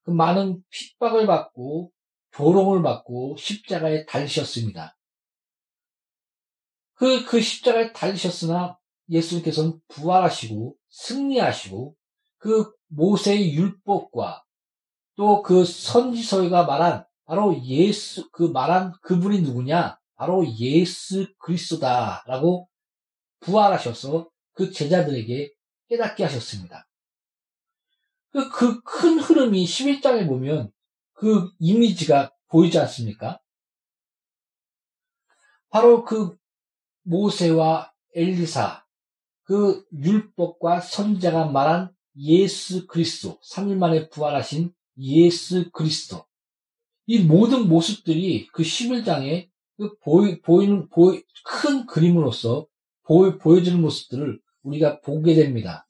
그 0.02 0.10
많은 0.10 0.62
핍박을 0.70 1.26
받고 1.26 1.90
조롱을 2.32 2.82
받고 2.82 3.36
십자가에 3.36 4.04
달리셨습니다. 4.06 4.96
그, 6.94 7.24
그 7.24 7.40
십자가에 7.40 7.92
달리셨으나 7.92 8.78
예수님께서는 9.08 9.80
부활하시고 9.88 10.76
승리하시고 10.88 11.96
그 12.38 12.72
모세의 12.88 13.54
율법과 13.54 14.43
또 15.16 15.42
그 15.42 15.64
선지서가 15.64 16.64
말한 16.64 17.04
바로 17.26 17.58
예수, 17.64 18.30
그 18.30 18.42
말한 18.42 18.94
그분이 19.02 19.42
누구냐? 19.42 19.98
바로 20.16 20.46
예수 20.58 21.26
그리스도다라고 21.38 22.68
부활하셔서 23.40 24.28
그 24.52 24.70
제자들에게 24.72 25.52
깨닫게 25.88 26.24
하셨습니다. 26.24 26.88
그 28.30 28.82
큰 28.82 29.18
흐름이 29.18 29.64
11장에 29.64 30.26
보면 30.26 30.72
그 31.12 31.50
이미지가 31.58 32.32
보이지 32.48 32.78
않습니까? 32.80 33.40
바로 35.70 36.04
그 36.04 36.36
모세와 37.02 37.92
엘리사, 38.14 38.84
그 39.42 39.84
율법과 39.92 40.80
선자가 40.80 41.46
말한 41.46 41.94
예수 42.16 42.86
그리스도, 42.86 43.40
3일 43.40 43.76
만에 43.76 44.08
부활하신 44.08 44.72
예수 44.98 45.70
그리스도. 45.70 46.24
이 47.06 47.20
모든 47.20 47.68
모습들이 47.68 48.46
그 48.48 48.62
11장에 48.62 49.48
그 49.76 49.96
보이, 49.98 50.40
보이는, 50.40 50.88
보이, 50.88 51.22
큰 51.44 51.86
그림으로서 51.86 52.66
보여, 53.02 53.36
보여지는 53.38 53.80
모습들을 53.80 54.40
우리가 54.62 55.00
보게 55.00 55.34
됩니다. 55.34 55.86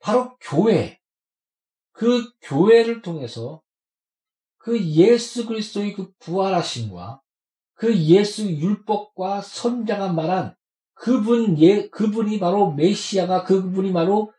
바로 0.00 0.36
교회, 0.40 1.00
그 1.92 2.30
교회를 2.42 3.02
통해서 3.02 3.62
그 4.58 4.82
예수 4.82 5.46
그리스도의 5.46 5.92
그 5.92 6.12
부활하심과 6.18 7.20
그 7.74 7.96
예수 7.96 8.50
율법과 8.50 9.42
선자가 9.42 10.12
말한 10.12 10.56
그분 10.94 11.58
예 11.60 11.88
그분이 11.88 12.38
바로 12.38 12.72
메시아가 12.72 13.44
그분이 13.44 13.92
바로 13.92 14.32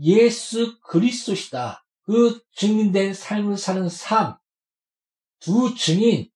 예수 0.00 0.78
그리스도시다. 0.80 1.84
그 2.02 2.40
증인된 2.52 3.14
삶을 3.14 3.56
사는 3.56 3.88
삶. 3.88 4.36
두 5.40 5.74
증인. 5.74 6.30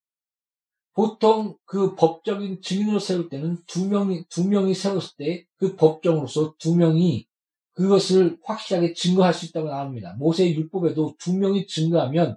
보통 0.93 1.57
그 1.65 1.95
법적인 1.95 2.63
증인으로 2.63 2.99
세울 2.99 3.29
때는 3.29 3.59
두 3.67 3.89
명이, 3.89 4.25
두 4.29 4.47
명이 4.49 4.75
세웠을 4.75 5.17
때 5.17 5.47
그 5.57 5.77
법정으로서 5.77 6.55
두 6.59 6.75
명이 6.75 7.27
그것을 7.75 8.39
확실하게 8.43 8.95
증거할 8.95 9.33
수 9.33 9.47
있다고 9.47 9.69
나옵니다. 9.69 10.15
모세의 10.19 10.55
율법에도 10.57 11.17
두 11.19 11.35
명이 11.35 11.67
증거하면 11.67 12.37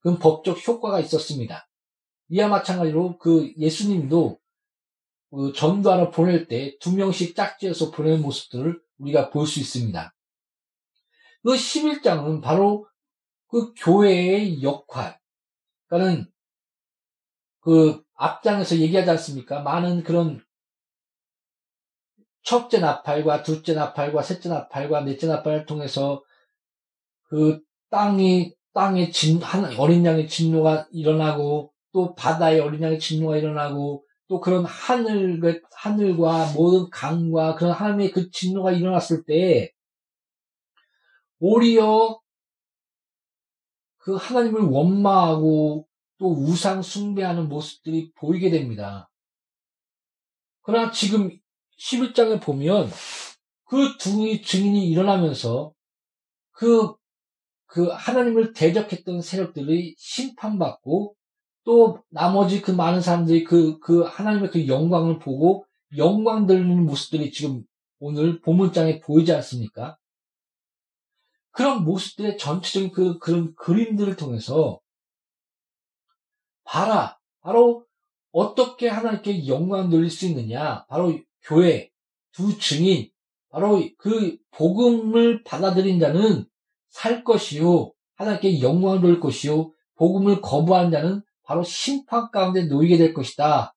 그건 0.00 0.18
법적 0.18 0.66
효과가 0.66 1.00
있었습니다. 1.00 1.68
이와 2.30 2.48
마찬가지로 2.48 3.18
그 3.18 3.52
예수님도 3.58 4.38
그 5.30 5.52
전도하러 5.54 6.10
보낼 6.10 6.48
때 6.48 6.78
두 6.80 6.94
명씩 6.94 7.36
짝지어서 7.36 7.90
보내는 7.90 8.22
모습들을 8.22 8.80
우리가 8.98 9.30
볼 9.30 9.46
수 9.46 9.60
있습니다. 9.60 10.14
그 11.42 11.50
11장은 11.54 12.42
바로 12.42 12.88
그 13.48 13.72
교회의 13.74 14.62
역할, 14.62 15.18
그러니까는 15.86 16.30
그 17.60 18.02
앞장에서 18.14 18.76
얘기하지 18.76 19.10
않습니까? 19.10 19.62
많은 19.62 20.02
그런 20.02 20.44
첫째 22.42 22.80
나팔과 22.80 23.42
둘째 23.42 23.74
나팔과 23.74 24.22
셋째 24.22 24.48
나팔과 24.48 25.02
넷째 25.04 25.26
나팔을 25.26 25.66
통해서 25.66 26.22
그 27.24 27.60
땅이 27.90 28.54
땅에 28.74 29.10
진, 29.10 29.40
어린 29.78 30.04
양의 30.04 30.28
진노가 30.28 30.88
일어나고 30.92 31.72
또 31.92 32.14
바다에 32.14 32.60
어린 32.60 32.82
양의 32.82 32.98
진노가 32.98 33.36
일어나고 33.36 34.04
또 34.28 34.40
그런 34.40 34.64
하늘, 34.64 35.40
그 35.40 35.60
하늘과 35.72 36.52
모든 36.52 36.90
강과 36.90 37.56
그런 37.56 37.72
하나님의 37.72 38.10
그 38.10 38.30
진노가 38.30 38.72
일어났을 38.72 39.24
때 39.24 39.72
오히려 41.40 42.20
그 43.98 44.14
하나님을 44.14 44.62
원망하고 44.62 45.86
또 46.18 46.32
우상 46.32 46.82
숭배하는 46.82 47.48
모습들이 47.48 48.12
보이게 48.12 48.50
됩니다. 48.50 49.08
그러나 50.62 50.90
지금 50.90 51.30
11장에 51.78 52.42
보면 52.42 52.90
그 53.68 53.98
두 53.98 54.42
증인이 54.42 54.88
일어나면서 54.88 55.74
그, 56.52 56.94
그 57.66 57.88
하나님을 57.88 58.54
대적했던 58.54 59.20
세력들이 59.20 59.94
심판받고 59.98 61.14
또 61.68 62.02
나머지 62.08 62.62
그 62.62 62.70
많은 62.70 63.02
사람들이 63.02 63.44
그, 63.44 63.78
그 63.80 64.00
하나님의 64.00 64.50
그 64.50 64.68
영광을 64.68 65.18
보고 65.18 65.66
영광 65.98 66.46
들리는 66.46 66.86
모습들이 66.86 67.30
지금 67.30 67.62
오늘 67.98 68.40
보문장에 68.40 69.00
보이지 69.00 69.34
않습니까? 69.34 69.98
그런 71.50 71.84
모습들의 71.84 72.38
전체적인 72.38 72.92
그, 72.92 73.18
그런 73.18 73.54
그림들을 73.54 74.16
통해서 74.16 74.80
봐라. 76.64 77.18
바로 77.42 77.84
어떻게 78.32 78.88
하나님께 78.88 79.46
영광 79.46 79.90
돌릴 79.90 80.08
수 80.08 80.24
있느냐. 80.24 80.86
바로 80.86 81.20
교회, 81.42 81.90
두 82.32 82.58
증인, 82.58 83.10
바로 83.50 83.86
그 83.98 84.38
복음을 84.52 85.44
받아들인 85.44 86.00
자는 86.00 86.46
살 86.88 87.24
것이요. 87.24 87.92
하나님께 88.14 88.62
영광을 88.62 89.02
돌릴 89.02 89.20
것이요. 89.20 89.70
복음을 89.96 90.40
거부한 90.40 90.90
자는 90.90 91.22
바로 91.48 91.62
심판 91.62 92.30
가운데 92.30 92.64
놓이게 92.64 92.98
될 92.98 93.14
것이다. 93.14 93.74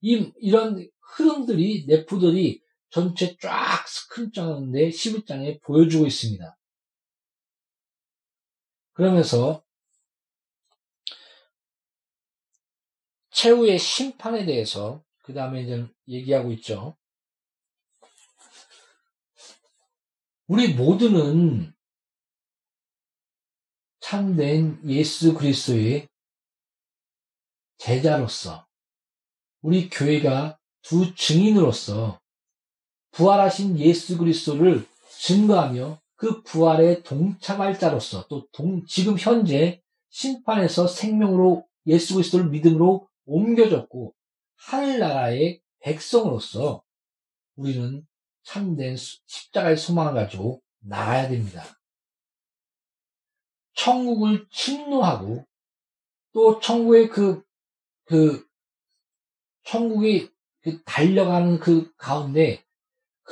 이, 0.00 0.32
이런 0.40 0.88
흐름들이, 1.14 1.84
내푸들이 1.86 2.62
전체 2.88 3.36
쫙 3.36 3.86
스크린장인데 3.86 4.88
11장에 4.88 5.60
보여주고 5.60 6.06
있습니다. 6.06 6.56
그러면서 8.94 9.62
최후의 13.30 13.78
심판에 13.78 14.46
대해서 14.46 15.04
그 15.22 15.34
다음에 15.34 15.64
이제 15.64 15.86
얘기하고 16.08 16.50
있죠. 16.52 16.96
우리 20.46 20.72
모두는 20.72 21.74
참된 24.00 24.80
예수 24.88 25.34
그리스도의 25.34 26.08
제자로서 27.82 28.64
우리 29.60 29.90
교회가 29.90 30.56
두 30.82 31.16
증인으로서 31.16 32.20
부활하신 33.10 33.78
예수 33.80 34.18
그리스도를 34.18 34.86
증거하며 35.18 36.00
그 36.14 36.42
부활에 36.42 37.02
동참할 37.02 37.80
자로서 37.80 38.26
또 38.28 38.46
동, 38.52 38.86
지금 38.86 39.18
현재 39.18 39.82
심판에서 40.10 40.86
생명으로 40.86 41.66
예수 41.86 42.14
그리스도를 42.14 42.50
믿음으로 42.50 43.08
옮겨졌고 43.24 44.14
하늘나라의 44.54 45.60
백성으로서 45.80 46.84
우리는 47.56 48.06
참된 48.44 48.96
십자가의 48.96 49.76
소망을 49.76 50.14
가지고 50.14 50.62
나가야 50.78 51.28
됩니다. 51.28 51.64
천국을 53.74 54.46
침노하고 54.52 55.44
또 56.32 56.60
천국의 56.60 57.08
그, 57.08 57.42
그, 58.04 58.46
천국이 59.64 60.30
그 60.62 60.82
달려가는 60.84 61.58
그 61.60 61.92
가운데 61.96 62.64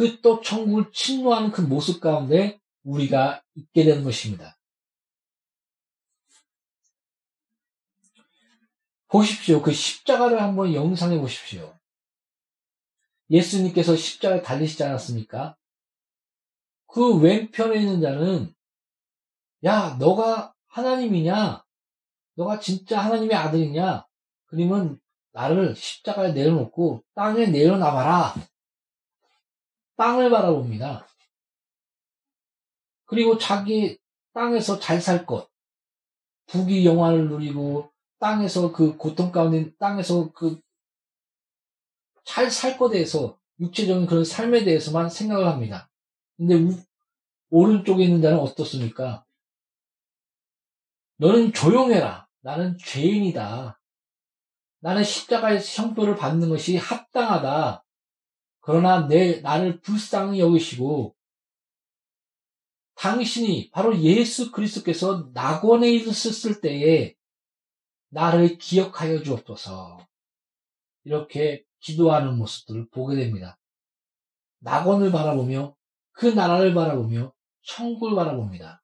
그 0.01 0.21
또 0.23 0.41
천국을 0.41 0.91
침노하는 0.93 1.51
그 1.51 1.61
모습 1.61 2.01
가운데 2.01 2.59
우리가 2.85 3.43
있게 3.55 3.85
되는 3.85 4.05
것입니다. 4.05 4.57
보십시오. 9.09 9.61
그 9.61 9.73
십자가를 9.73 10.41
한번 10.41 10.73
영상해 10.73 11.19
보십시오. 11.19 11.79
예수님께서 13.29 13.97
십자가에 13.97 14.41
달리시지 14.43 14.83
않았습니까? 14.85 15.57
그 16.87 17.19
왼편에 17.19 17.81
있는 17.81 18.01
자는 18.01 18.55
야, 19.65 19.97
너가 19.99 20.55
하나님이냐? 20.69 21.65
너가 22.37 22.61
진짜 22.61 23.01
하나님의 23.01 23.37
아들이냐? 23.37 24.07
그러면 24.51 25.01
나를 25.33 25.77
십자가에 25.77 26.33
내려놓고 26.33 27.05
땅에 27.15 27.47
내려놔봐라. 27.47 28.35
땅을 29.97 30.31
바라봅니다. 30.31 31.07
그리고 33.07 33.39
자기 33.39 33.99
땅에서 34.35 34.79
잘 34.79 35.01
살 35.01 35.27
것, 35.27 35.51
부귀 36.47 36.87
영화를 36.87 37.29
누리고 37.29 37.91
땅에서 38.21 38.73
그 38.73 38.97
고통 38.97 39.33
가운데 39.33 39.73
땅에서 39.79 40.33
그 40.33 40.61
잘 42.25 42.51
살 42.51 42.79
것에 42.79 42.93
대해서 42.95 43.39
육체적인 43.59 44.07
그런 44.07 44.25
삶에 44.25 44.65
대해서만 44.65 45.11
생각을 45.11 45.49
합니다. 45.49 45.91
근데 46.37 46.55
우, 46.55 46.79
오른쪽에 47.51 48.05
있는 48.05 48.23
자는 48.23 48.39
어떻습니까? 48.39 49.25
너는 51.17 51.53
조용해라. 51.53 52.29
나는 52.43 52.79
죄인이다. 52.79 53.80
나는 54.81 55.05
십자가에서 55.05 55.83
형벌을 55.83 56.17
받는 56.17 56.49
것이 56.49 56.77
합당하다. 56.77 57.85
그러나 58.61 59.07
내 59.07 59.41
나를 59.41 59.81
불쌍히 59.81 60.41
여기시고 60.41 61.15
당신이 62.95 63.71
바로 63.71 63.99
예수 64.01 64.53
그리스도께서 64.53 65.31
낙원에 65.33 65.91
있었을 65.91 66.61
때에 66.61 67.15
나를 68.09 68.59
기억하여 68.59 69.23
주옵소서. 69.23 70.07
이렇게 71.05 71.65
기도하는 71.79 72.37
모습들을 72.37 72.89
보게 72.91 73.17
됩니다. 73.17 73.59
낙원을 74.59 75.11
바라보며 75.13 75.75
그 76.13 76.27
나라를 76.27 76.75
바라보며 76.75 77.33
천국을 77.63 78.15
바라봅니다. 78.15 78.83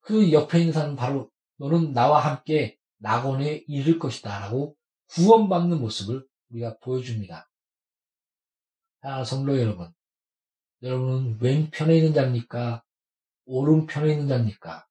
그 0.00 0.30
옆에 0.32 0.60
있는 0.60 0.72
사람은 0.72 0.96
바로 0.96 1.30
너는 1.56 1.92
나와 1.92 2.20
함께 2.20 2.78
낙원에 3.04 3.64
이를 3.68 3.98
것이다 3.98 4.40
라고 4.40 4.76
구원받는 5.10 5.78
모습을 5.78 6.26
우리가 6.50 6.78
보여줍니다. 6.78 7.50
아, 9.02 9.24
성도 9.24 9.60
여러분. 9.60 9.92
여러분은 10.82 11.38
왼편에 11.38 11.98
있는 11.98 12.14
자입니까? 12.14 12.82
오른편에 13.44 14.10
있는 14.12 14.26
자입니까? 14.26 14.86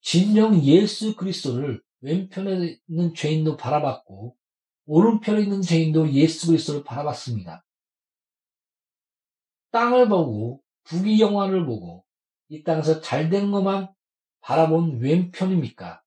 진정 0.00 0.62
예수 0.62 1.14
그리스도를 1.16 1.82
왼편에 2.00 2.78
있는 2.88 3.14
죄인도 3.14 3.58
바라봤고 3.58 4.34
오른편에 4.86 5.42
있는 5.42 5.60
죄인도 5.60 6.10
예수 6.12 6.46
그리스도를 6.46 6.82
바라봤습니다. 6.82 7.62
땅을 9.70 10.08
보고 10.08 10.62
부귀 10.84 11.20
영화를 11.20 11.66
보고 11.66 12.06
이 12.48 12.62
땅에서 12.62 13.02
잘 13.02 13.28
되는 13.28 13.50
것만 13.50 13.92
바라본 14.40 15.00
왼편입니까? 15.00 16.05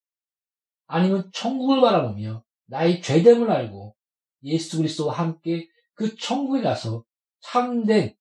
아니면 0.90 1.30
천국을 1.32 1.82
바라보며 1.82 2.44
나의 2.66 3.02
죄됨을 3.04 3.50
알고 3.50 3.96
예수 4.44 4.78
그리스도와 4.78 5.14
함께 5.20 5.70
그 5.94 6.16
천국에 6.18 6.64
가서 6.64 7.06
참된 7.42 8.18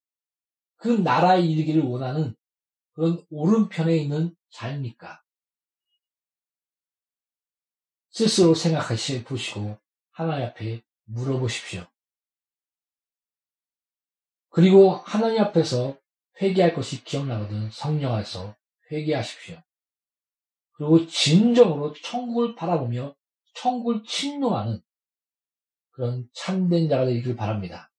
그 0.77 0.89
나라에 0.89 1.41
이르기를 1.41 1.83
원하는 1.83 2.37
그런 2.93 3.25
오른편에 3.31 3.97
있는 3.97 4.37
자입니까? 4.51 5.23
스스로 8.11 8.55
생각하시 8.55 9.25
보시고 9.25 9.79
하나님 10.11 10.47
앞에 10.49 10.83
물어보십시오. 11.05 11.87
그리고 14.51 14.97
하나님 15.07 15.41
앞에서 15.41 15.99
회개할 16.43 16.75
것이 16.75 17.03
기억나거든 17.03 17.71
성령에서 17.71 18.55
회개하십시오. 18.93 19.63
그리고 20.79 21.07
진정으로 21.07 21.93
천국을 21.93 22.55
바라보며 22.55 23.15
천국을 23.55 24.05
침노하는 24.05 24.81
그런 25.91 26.29
참된 26.33 26.89
자가 26.89 27.05
되길 27.05 27.35
바랍니다. 27.35 27.91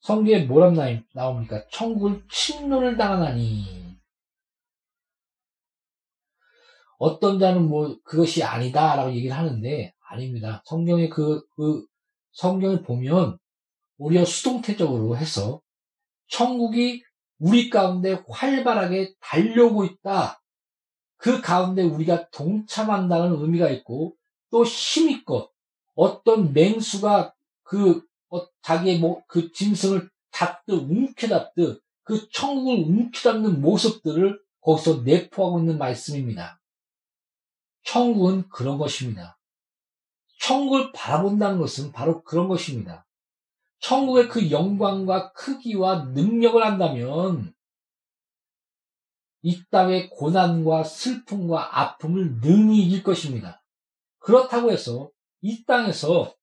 성경에 0.00 0.44
뭐라 0.44 0.72
나옵니까? 1.12 1.66
천국을 1.72 2.22
침노를 2.30 2.96
당하나니. 2.96 3.98
어떤 6.98 7.40
자는 7.40 7.68
뭐 7.68 7.98
그것이 8.04 8.44
아니다라고 8.44 9.12
얘기를 9.14 9.36
하는데 9.36 9.92
아닙니다. 10.08 10.62
성경에 10.66 11.08
그, 11.08 11.44
그 11.56 11.84
성경을 12.32 12.82
보면 12.82 13.38
오히려 13.98 14.24
수동태적으로 14.24 15.16
해서 15.16 15.60
천국이 16.28 17.02
우리 17.40 17.70
가운데 17.70 18.22
활발하게 18.28 19.14
달려오고 19.20 19.84
있다. 19.84 20.37
그 21.18 21.40
가운데 21.42 21.82
우리가 21.82 22.30
동참한다는 22.30 23.40
의미가 23.40 23.68
있고 23.70 24.16
또 24.50 24.64
힘있고 24.64 25.50
어떤 25.94 26.52
맹수가 26.52 27.34
그 27.64 28.02
어, 28.30 28.46
자기의 28.62 28.98
뭐, 28.98 29.22
그 29.26 29.52
짐승을 29.52 30.08
잡듯 30.30 30.74
움켜잡듯 30.88 31.82
그 32.04 32.28
천국을 32.30 32.84
움켜잡는 32.84 33.60
모습들을 33.60 34.40
거기서 34.60 35.02
내포하고 35.02 35.58
있는 35.60 35.76
말씀입니다. 35.78 36.60
천국은 37.84 38.48
그런 38.48 38.78
것입니다. 38.78 39.38
천국을 40.40 40.92
바라본다는 40.92 41.58
것은 41.58 41.92
바로 41.92 42.22
그런 42.22 42.48
것입니다. 42.48 43.06
천국의 43.80 44.28
그 44.28 44.50
영광과 44.50 45.32
크기와 45.32 46.04
능력을 46.04 46.64
한다면 46.64 47.54
이 49.42 49.62
땅의 49.70 50.10
고난과 50.10 50.84
슬픔과 50.84 51.80
아픔을 51.80 52.40
능히 52.40 52.82
이길 52.82 53.02
것입니다. 53.02 53.62
그렇다고 54.18 54.72
해서 54.72 55.10
이 55.40 55.64
땅에서 55.64 56.34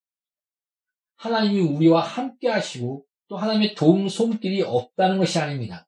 하나님이 1.18 1.62
우리와 1.62 2.02
함께 2.02 2.50
하시고 2.50 3.06
또 3.28 3.38
하나님의 3.38 3.76
도움 3.76 4.08
손길이 4.08 4.62
없다는 4.62 5.18
것이 5.18 5.39
아닙니다. 5.39 5.88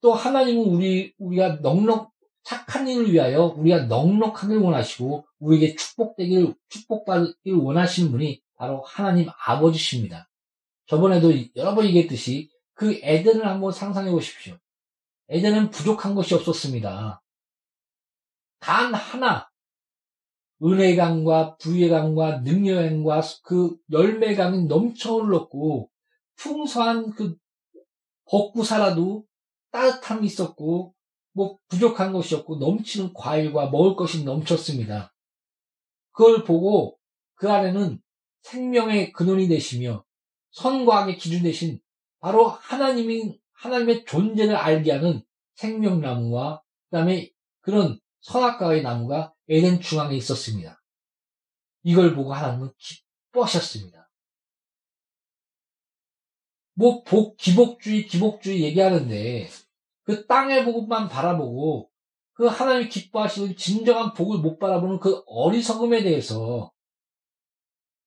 또 0.00 0.14
하나님은 0.14 0.64
우리, 0.64 1.12
우리가 1.18 1.56
넉넉, 1.56 2.12
착한 2.44 2.88
일을 2.88 3.12
위하여 3.12 3.44
우리가 3.56 3.84
넉넉하길 3.86 4.58
원하시고 4.58 5.26
우리에게 5.40 5.74
축복되길, 5.74 6.54
축복받길 6.68 7.54
원하시는 7.54 8.10
분이 8.10 8.40
바로 8.56 8.82
하나님 8.82 9.28
아버지십니다. 9.46 10.30
저번에도 10.86 11.30
여러 11.56 11.74
번 11.74 11.84
얘기했듯이 11.84 12.48
그 12.74 12.98
에덴을 13.02 13.46
한번 13.46 13.72
상상해 13.72 14.10
보십시오. 14.10 14.56
에덴은 15.28 15.70
부족한 15.70 16.14
것이 16.14 16.34
없었습니다. 16.34 17.22
단 18.60 18.94
하나, 18.94 19.48
은혜의 20.62 20.96
강과 20.96 21.56
부의 21.56 21.88
강과 21.88 22.38
능력의 22.38 22.90
강과 22.90 23.22
그 23.44 23.76
열매 23.92 24.34
강이 24.34 24.64
넘쳐 24.64 25.16
흘렀고, 25.16 25.90
풍성한 26.36 27.10
그 27.10 27.36
벗고 28.24 28.64
살아도 28.64 29.24
따뜻함이 29.70 30.26
있었고, 30.26 30.94
뭐 31.32 31.58
부족한 31.68 32.12
것이 32.12 32.34
없고 32.34 32.56
넘치는 32.56 33.12
과일과 33.14 33.70
먹을 33.70 33.94
것이 33.94 34.24
넘쳤습니다. 34.24 35.14
그걸 36.10 36.42
보고 36.42 36.98
그 37.34 37.48
안에는 37.48 38.02
생명의 38.42 39.12
근원이 39.12 39.46
되시며 39.46 40.04
선과학의 40.50 41.16
기준 41.16 41.44
대신 41.44 41.78
바로 42.18 42.48
하나님이 42.48 43.38
하나님의 43.58 44.04
존재를 44.04 44.54
알게 44.54 44.92
하는 44.92 45.22
생명나무와 45.54 46.62
그다음에 46.90 47.30
그런 47.60 47.98
선악과의 48.20 48.82
나무가 48.82 49.34
에덴 49.48 49.80
중앙에 49.80 50.16
있었습니다. 50.16 50.82
이걸 51.82 52.14
보고 52.14 52.32
하나님은 52.32 52.70
기뻐하셨습니다. 52.78 54.10
뭐 56.74 57.02
복, 57.02 57.36
기복주의, 57.36 58.06
기복주의 58.06 58.62
얘기하는데 58.62 59.48
그 60.04 60.26
땅의 60.26 60.64
복만 60.64 61.08
바라보고 61.08 61.90
그 62.34 62.46
하나님이 62.46 62.88
기뻐하시는 62.88 63.56
진정한 63.56 64.12
복을 64.14 64.38
못 64.38 64.58
바라보는 64.58 65.00
그 65.00 65.22
어리석음에 65.26 66.04
대해서 66.04 66.72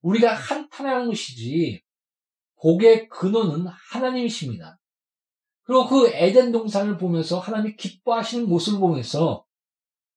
우리가 0.01 0.33
한탄하는 0.33 1.07
것이지 1.07 1.83
복의 2.61 3.09
근원은 3.09 3.67
하나님이십니다. 3.67 4.80
그리고 5.63 5.87
그 5.87 6.09
에덴 6.13 6.51
동산을 6.51 6.97
보면서 6.97 7.39
하나님이 7.39 7.75
기뻐하시는 7.75 8.47
모습을 8.47 8.79
보면서 8.79 9.45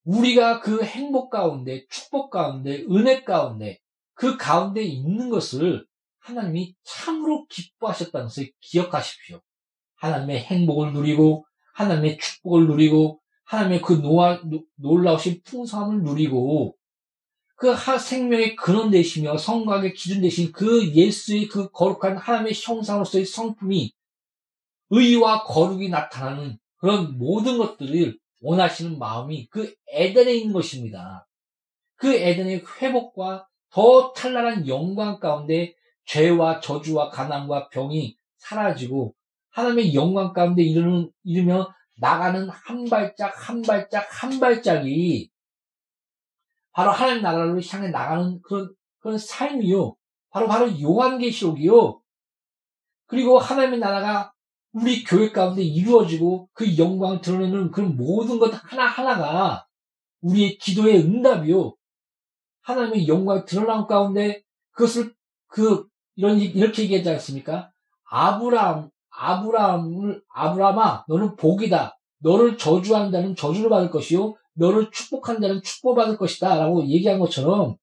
우리가 0.04 0.60
그 0.60 0.82
행복 0.82 1.30
가운데, 1.30 1.86
축복 1.88 2.30
가운데, 2.30 2.84
은혜 2.90 3.22
가운데, 3.22 3.78
그 4.14 4.36
가운데 4.36 4.82
있는 4.82 5.30
것을 5.30 5.86
하나님이 6.18 6.74
참으로 6.82 7.46
기뻐하셨다는 7.48 8.26
것을 8.26 8.50
기억하십시오. 8.60 9.40
하나님의 9.96 10.40
행복을 10.40 10.92
누리고, 10.92 11.46
하나님의 11.74 12.18
축복을 12.18 12.66
누리고, 12.66 13.20
하나님의 13.44 13.82
그 13.82 13.94
노아, 13.94 14.40
놀라우신 14.76 15.42
풍성함을 15.44 16.02
누리고, 16.02 16.76
그 17.56 17.74
생명의 17.98 18.56
근원 18.56 18.90
되시며 18.90 19.38
성곽의 19.38 19.94
기준 19.94 20.20
되신 20.20 20.52
그 20.52 20.92
예수의 20.92 21.48
그 21.48 21.70
거룩한 21.70 22.16
하나님의 22.16 22.52
형상으로서의 22.54 23.24
성품이 23.24 23.92
의와 24.94 25.44
거룩이 25.44 25.88
나타나는 25.88 26.58
그런 26.76 27.18
모든 27.18 27.58
것들을 27.58 28.18
원하시는 28.40 28.98
마음이 28.98 29.48
그 29.48 29.74
에덴에 29.88 30.34
있는 30.34 30.52
것입니다. 30.52 31.26
그 31.96 32.14
에덴의 32.14 32.64
회복과 32.80 33.48
더 33.70 34.12
찬란한 34.12 34.68
영광 34.68 35.18
가운데 35.18 35.74
죄와 36.06 36.60
저주와 36.60 37.10
가난과 37.10 37.70
병이 37.70 38.16
사라지고 38.38 39.14
하나님의 39.50 39.94
영광 39.94 40.32
가운데 40.32 40.62
이르는, 40.62 41.10
이르며 41.22 41.72
나가는 41.98 42.48
한 42.48 42.84
발짝 42.84 43.32
한 43.48 43.62
발짝 43.62 44.06
한 44.10 44.38
발짝이 44.38 45.30
바로 46.72 46.90
하나님 46.90 47.22
나라를 47.22 47.62
향해 47.72 47.88
나가는 47.88 48.40
그런, 48.42 48.74
그런 48.98 49.16
삶이요. 49.16 49.96
바로, 50.30 50.48
바로 50.48 50.80
요한계시록이요. 50.80 52.00
그리고 53.06 53.38
하나님의 53.38 53.78
나라가 53.78 54.33
우리 54.74 55.04
교회 55.04 55.30
가운데 55.30 55.62
이루어지고 55.62 56.48
그 56.52 56.76
영광을 56.76 57.20
드러내는 57.20 57.70
그런 57.70 57.96
모든 57.96 58.40
것 58.40 58.50
하나하나가 58.52 59.66
우리의 60.20 60.58
기도의 60.58 60.98
응답이요. 60.98 61.76
하나님의 62.62 63.06
영광이 63.06 63.44
드러난 63.44 63.86
가운데 63.86 64.42
그것을 64.72 65.14
그, 65.46 65.86
이런, 66.16 66.38
이렇게 66.38 66.82
얘기하지 66.82 67.08
않습니까? 67.10 67.70
아브라함, 68.10 68.90
아브라함을, 69.10 70.22
아브라함아, 70.28 71.04
너는 71.06 71.36
복이다. 71.36 71.96
너를 72.18 72.58
저주한 72.58 73.12
자는 73.12 73.36
저주를 73.36 73.70
받을 73.70 73.90
것이요. 73.90 74.34
너를 74.54 74.90
축복한 74.90 75.40
자는 75.40 75.62
축복받을 75.62 76.16
것이다. 76.16 76.56
라고 76.56 76.84
얘기한 76.86 77.20
것처럼 77.20 77.76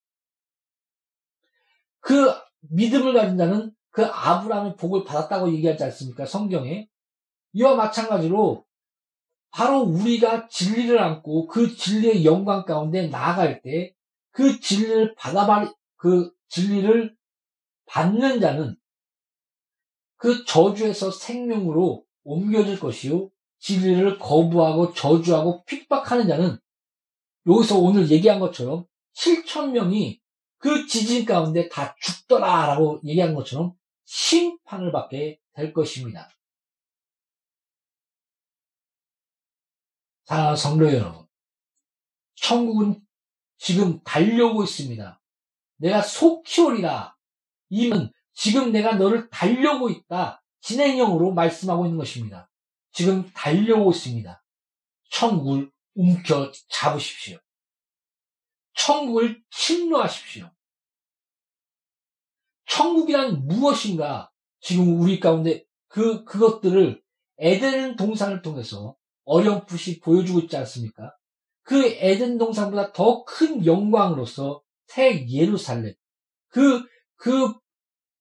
그 2.02 2.34
믿음을 2.70 3.14
가진 3.14 3.38
자는 3.38 3.72
그 3.92 4.06
아브라함의 4.06 4.76
복을 4.78 5.04
받았다고 5.04 5.54
얘기하지 5.54 5.84
않습니까? 5.86 6.26
성경에. 6.26 6.88
이와 7.54 7.76
마찬가지로 7.76 8.66
바로 9.52 9.82
우리가 9.82 10.48
진리를 10.48 10.98
안고 10.98 11.48
그 11.48 11.76
진리의 11.76 12.26
영광 12.26 12.66
가운데 12.66 13.08
나아갈 13.08 13.62
때 13.62 13.94
그 14.32 14.60
진리를 14.60 15.16
받아발, 15.16 15.74
그 15.98 16.32
진리를 16.48 17.16
받는 17.86 18.40
자는 18.40 18.76
그 20.16 20.46
저주에서 20.46 21.12
생명으로 21.12 22.06
옮겨질 22.24 22.80
것이요. 22.80 23.30
진리를 23.60 24.18
거부하고 24.18 24.94
저주하고 24.94 25.64
핍박하는 25.66 26.28
자는 26.28 26.58
여기서 27.48 27.78
오늘 27.80 28.10
얘기한 28.10 28.40
것처럼 28.40 28.86
7천 29.16 29.72
명이 29.72 30.20
그 30.58 30.88
지진 30.88 31.26
가운데 31.26 31.70
다 31.70 31.96
죽더라라고 32.00 33.02
얘기한 33.04 33.36
것처럼 33.36 33.74
심판을 34.12 34.92
받게 34.92 35.40
될 35.54 35.72
것입니다. 35.72 36.30
자, 40.26 40.54
성도 40.54 40.86
여러분. 40.94 41.26
천국은 42.36 43.02
지금 43.58 44.04
달려오고 44.04 44.66
있습니다. 44.66 45.22
내가 45.78 46.02
속히 46.02 46.62
오리라. 46.62 47.16
이는 47.70 48.12
지금 48.34 48.74
내가 48.74 48.96
너를 48.96 49.30
달려오고 49.30 49.90
있다. 49.90 50.44
진행형으로 50.60 51.32
말씀하고 51.32 51.86
있는 51.86 51.98
것입니다. 51.98 52.50
지금 52.92 53.32
달려오고 53.32 53.92
있습니다. 53.92 54.44
천국을 55.10 55.72
움켜 55.96 56.52
잡으십시오. 56.68 57.40
천국을 58.74 59.42
침노하십시오. 59.52 60.52
천국이란 62.72 63.48
무엇인가? 63.48 64.32
지금 64.62 65.02
우리 65.02 65.20
가운데 65.20 65.66
그, 65.88 66.24
그것들을 66.24 67.02
에덴 67.38 67.98
동산을 67.98 68.42
통해서 68.42 68.96
어렴풋이 69.26 70.00
보여주고 70.00 70.40
있지 70.42 70.56
않습니까? 70.58 71.14
그 71.64 71.86
에덴 71.86 72.38
동산보다 72.38 72.94
더 72.94 73.26
큰 73.26 73.66
영광으로서 73.66 74.62
새 74.88 75.28
예루살렘, 75.28 75.94
그, 76.48 76.86
그 77.16 77.54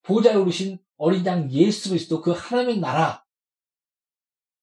보좌에 0.03 0.35
오르신 0.35 0.79
어린 0.97 1.25
양 1.25 1.49
예수 1.51 1.89
그리스도 1.89 2.21
그 2.21 2.31
하나님의 2.31 2.79
나라 2.79 3.23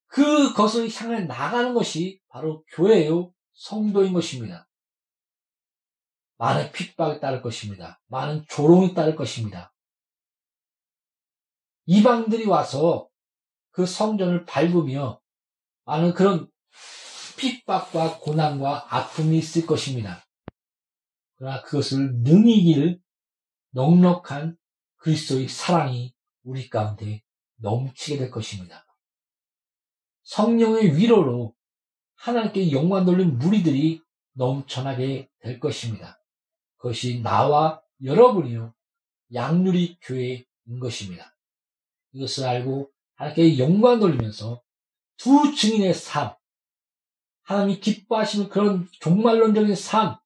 그것을 0.07 0.89
향해 0.91 1.21
나가는 1.21 1.75
것이 1.75 2.21
바로 2.29 2.65
교회요 2.75 3.33
성도인 3.53 4.13
것입니다. 4.13 4.69
많은 6.39 6.71
핍박이 6.73 7.21
따를 7.21 7.43
것입니다. 7.43 8.01
많은 8.07 8.45
조롱이 8.49 8.95
따를 8.95 9.17
것입니다. 9.17 9.73
이방들이 11.91 12.45
와서 12.45 13.09
그 13.71 13.87
성전을 13.87 14.45
밟으며 14.45 15.23
많은 15.87 16.13
그런 16.13 16.51
핍박과 17.39 18.19
고난과 18.19 18.95
아픔이 18.95 19.39
있을 19.39 19.65
것입니다. 19.65 20.23
그러나 21.37 21.63
그것을 21.63 22.13
능히 22.17 22.59
이길 22.59 23.01
넉넉한 23.71 24.59
그리스도의 24.97 25.49
사랑이 25.49 26.15
우리 26.43 26.69
가운데 26.69 27.23
넘치게 27.57 28.19
될 28.19 28.31
것입니다. 28.31 28.85
성령의 30.25 30.95
위로로 30.95 31.55
하나님께 32.17 32.71
영광 32.71 33.07
돌린 33.07 33.39
무리들이 33.39 34.03
넘쳐나게 34.35 35.31
될 35.41 35.59
것입니다. 35.59 36.21
그것이 36.77 37.23
나와 37.23 37.81
여러분이요 38.03 38.75
양누리 39.33 39.97
교회인 40.03 40.45
것입니다. 40.81 41.38
이것을 42.13 42.47
알고 42.47 42.91
하나님께 43.17 43.59
영광 43.59 44.01
돌리면서 44.01 44.63
두 45.17 45.55
증인의 45.55 45.95
삶, 45.95 46.35
하나님이 47.43 47.81
기뻐하시는 47.81 48.49
그런 48.49 48.89
종말론적인 49.01 49.75
삶, 49.75 50.17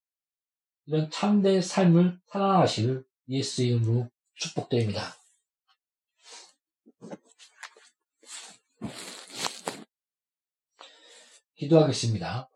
이런 0.86 1.10
참된 1.10 1.62
삶을 1.62 2.20
살아가시를 2.26 3.04
예수의 3.28 3.68
이름으로 3.68 4.10
축복드립니다. 4.34 5.14
기도하겠습니다. 11.54 12.50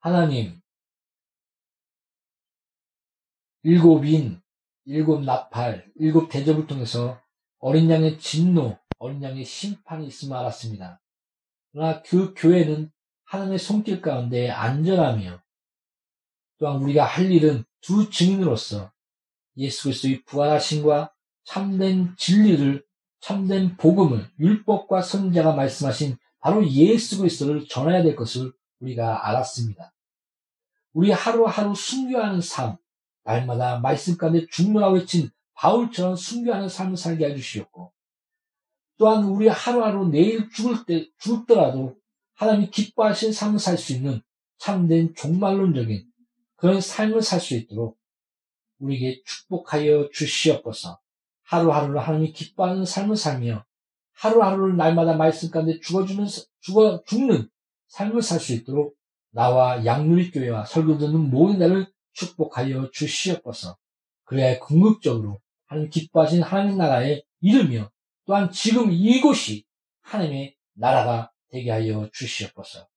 하나님, 0.00 0.60
일곱 3.62 4.06
인, 4.06 4.40
일곱 4.86 5.22
나팔, 5.22 5.92
일곱 5.96 6.30
대접을 6.30 6.66
통해서 6.66 7.20
어린 7.58 7.90
양의 7.90 8.18
진노, 8.18 8.78
어린 8.98 9.22
양의 9.22 9.44
심판이 9.44 10.06
있음을 10.06 10.36
알았습니다. 10.36 11.00
그러나 11.72 12.02
그 12.02 12.34
교회는 12.36 12.90
하나님의 13.24 13.58
손길 13.58 14.00
가운데 14.00 14.50
안전하며 14.50 15.40
또한 16.58 16.76
우리가 16.82 17.04
할 17.04 17.30
일은 17.30 17.64
두 17.80 18.10
증인으로서 18.10 18.90
예수 19.56 19.84
그리스도의 19.84 20.22
부활하심과 20.24 21.12
참된 21.44 22.14
진리를 22.16 22.84
참된 23.20 23.76
복음을 23.76 24.28
율법과 24.38 25.02
선자가 25.02 25.54
말씀하신 25.54 26.16
바로 26.40 26.66
예수 26.68 27.18
그리스도를 27.18 27.66
전해야 27.68 28.02
될 28.02 28.14
것을 28.14 28.52
우리가 28.80 29.28
알았습니다. 29.28 29.92
우리 30.92 31.10
하루하루 31.10 31.74
순교하는 31.74 32.40
삶, 32.40 32.76
날마다 33.24 33.78
말씀 33.80 34.16
가운데 34.16 34.46
죽노라고 34.46 34.96
외친 34.96 35.30
바울처럼 35.58 36.16
순교하는 36.16 36.68
삶을 36.68 36.96
살게 36.96 37.26
해주시옵고, 37.26 37.92
또한 38.96 39.24
우리 39.24 39.48
하루하루 39.48 40.08
내일 40.08 40.48
죽을 40.50 40.84
때, 40.86 41.08
죽더라도 41.18 41.96
하나님이 42.34 42.70
기뻐하신 42.70 43.32
삶을 43.32 43.58
살 43.58 43.76
수 43.76 43.92
있는 43.92 44.22
참된 44.58 45.14
종말론적인 45.14 46.06
그런 46.56 46.80
삶을 46.80 47.22
살 47.22 47.40
수 47.40 47.54
있도록 47.54 47.98
우리에게 48.78 49.22
축복하여 49.24 50.10
주시옵소서. 50.12 51.00
하루하루를 51.42 52.00
하나님이 52.00 52.32
기뻐하는 52.32 52.84
삶을 52.84 53.16
살며 53.16 53.64
하루하루를 54.14 54.76
날마다 54.76 55.14
말씀 55.16 55.50
가운데 55.50 55.80
죽어주는 55.80 56.26
죽어 56.60 57.02
죽는 57.04 57.48
삶을 57.88 58.22
살 58.22 58.38
수 58.38 58.52
있도록 58.52 58.96
나와 59.30 59.84
양누리 59.84 60.30
교회와 60.30 60.64
설교 60.66 60.98
듣는 60.98 61.30
모든 61.30 61.58
날을 61.58 61.90
축복하여 62.12 62.90
주시옵소서. 62.92 63.76
그래야 64.24 64.58
궁극적으로 64.58 65.40
하나님 65.68 65.90
기뻐하신 65.90 66.42
하나님 66.42 66.76
나라에 66.76 67.22
이르며 67.40 67.90
또한 68.24 68.50
지금 68.50 68.90
이곳이 68.90 69.64
하나님의 70.02 70.56
나라가 70.74 71.30
되게 71.50 71.70
하여 71.70 72.08
주시옵소서. 72.12 72.88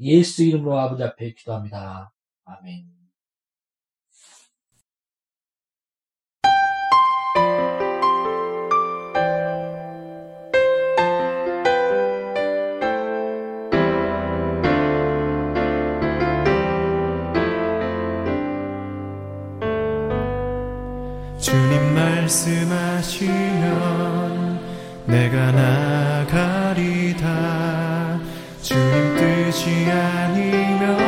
예수 0.00 0.44
이름으로 0.44 0.78
아버지 0.78 1.02
앞에 1.02 1.32
기도합니다. 1.34 2.12
아멘. 2.44 2.97
주님 21.48 21.94
말씀하시면 21.94 23.16
내가 25.06 25.50
나가리다. 25.50 27.26
주님 28.60 29.16
뜻이 29.16 29.90
아니면 29.90 30.98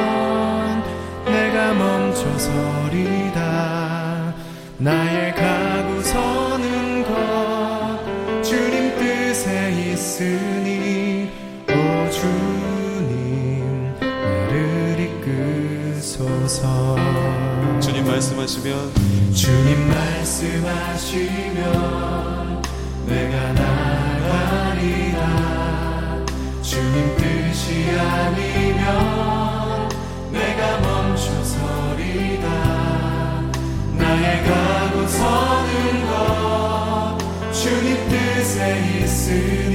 내가 1.26 1.74
멈춰서리다. 1.74 3.41
나의 4.78 5.34
가고 5.34 6.01
서는 6.01 7.05
것 7.05 8.43
주님 8.43 8.97
뜻에 8.97 9.72
있으니 9.93 11.30
오 11.68 12.11
주님 12.11 13.95
나를 14.01 15.01
이끄소서. 15.99 16.97
주님 17.78 18.07
말씀하시면 18.07 19.11
주님 19.34 19.88
말 19.88 20.09
씀하시면 20.41 21.61
내가 23.07 23.53
나가리라. 23.53 25.20
주님 26.62 27.14
뜻이 27.18 27.91
아니면 27.91 28.80
내가 30.32 30.80
멈춰서리다 30.80 32.47
나의 33.99 34.43
가고 34.47 35.07
서는 35.07 36.09
것 36.09 37.18
주님 37.53 38.09
뜻에 38.09 38.59
있으니 39.03 39.69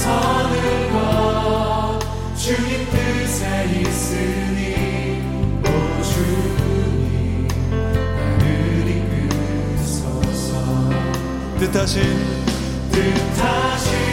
선을과 0.00 1.98
주님 2.34 2.86
뜻에 2.90 3.44
있으니 3.82 5.20
오 5.62 5.68
주님 6.02 7.46
나를 8.08 8.88
이끄소서 9.76 10.52
뜻하신 11.58 12.00
뜻하신 12.90 14.09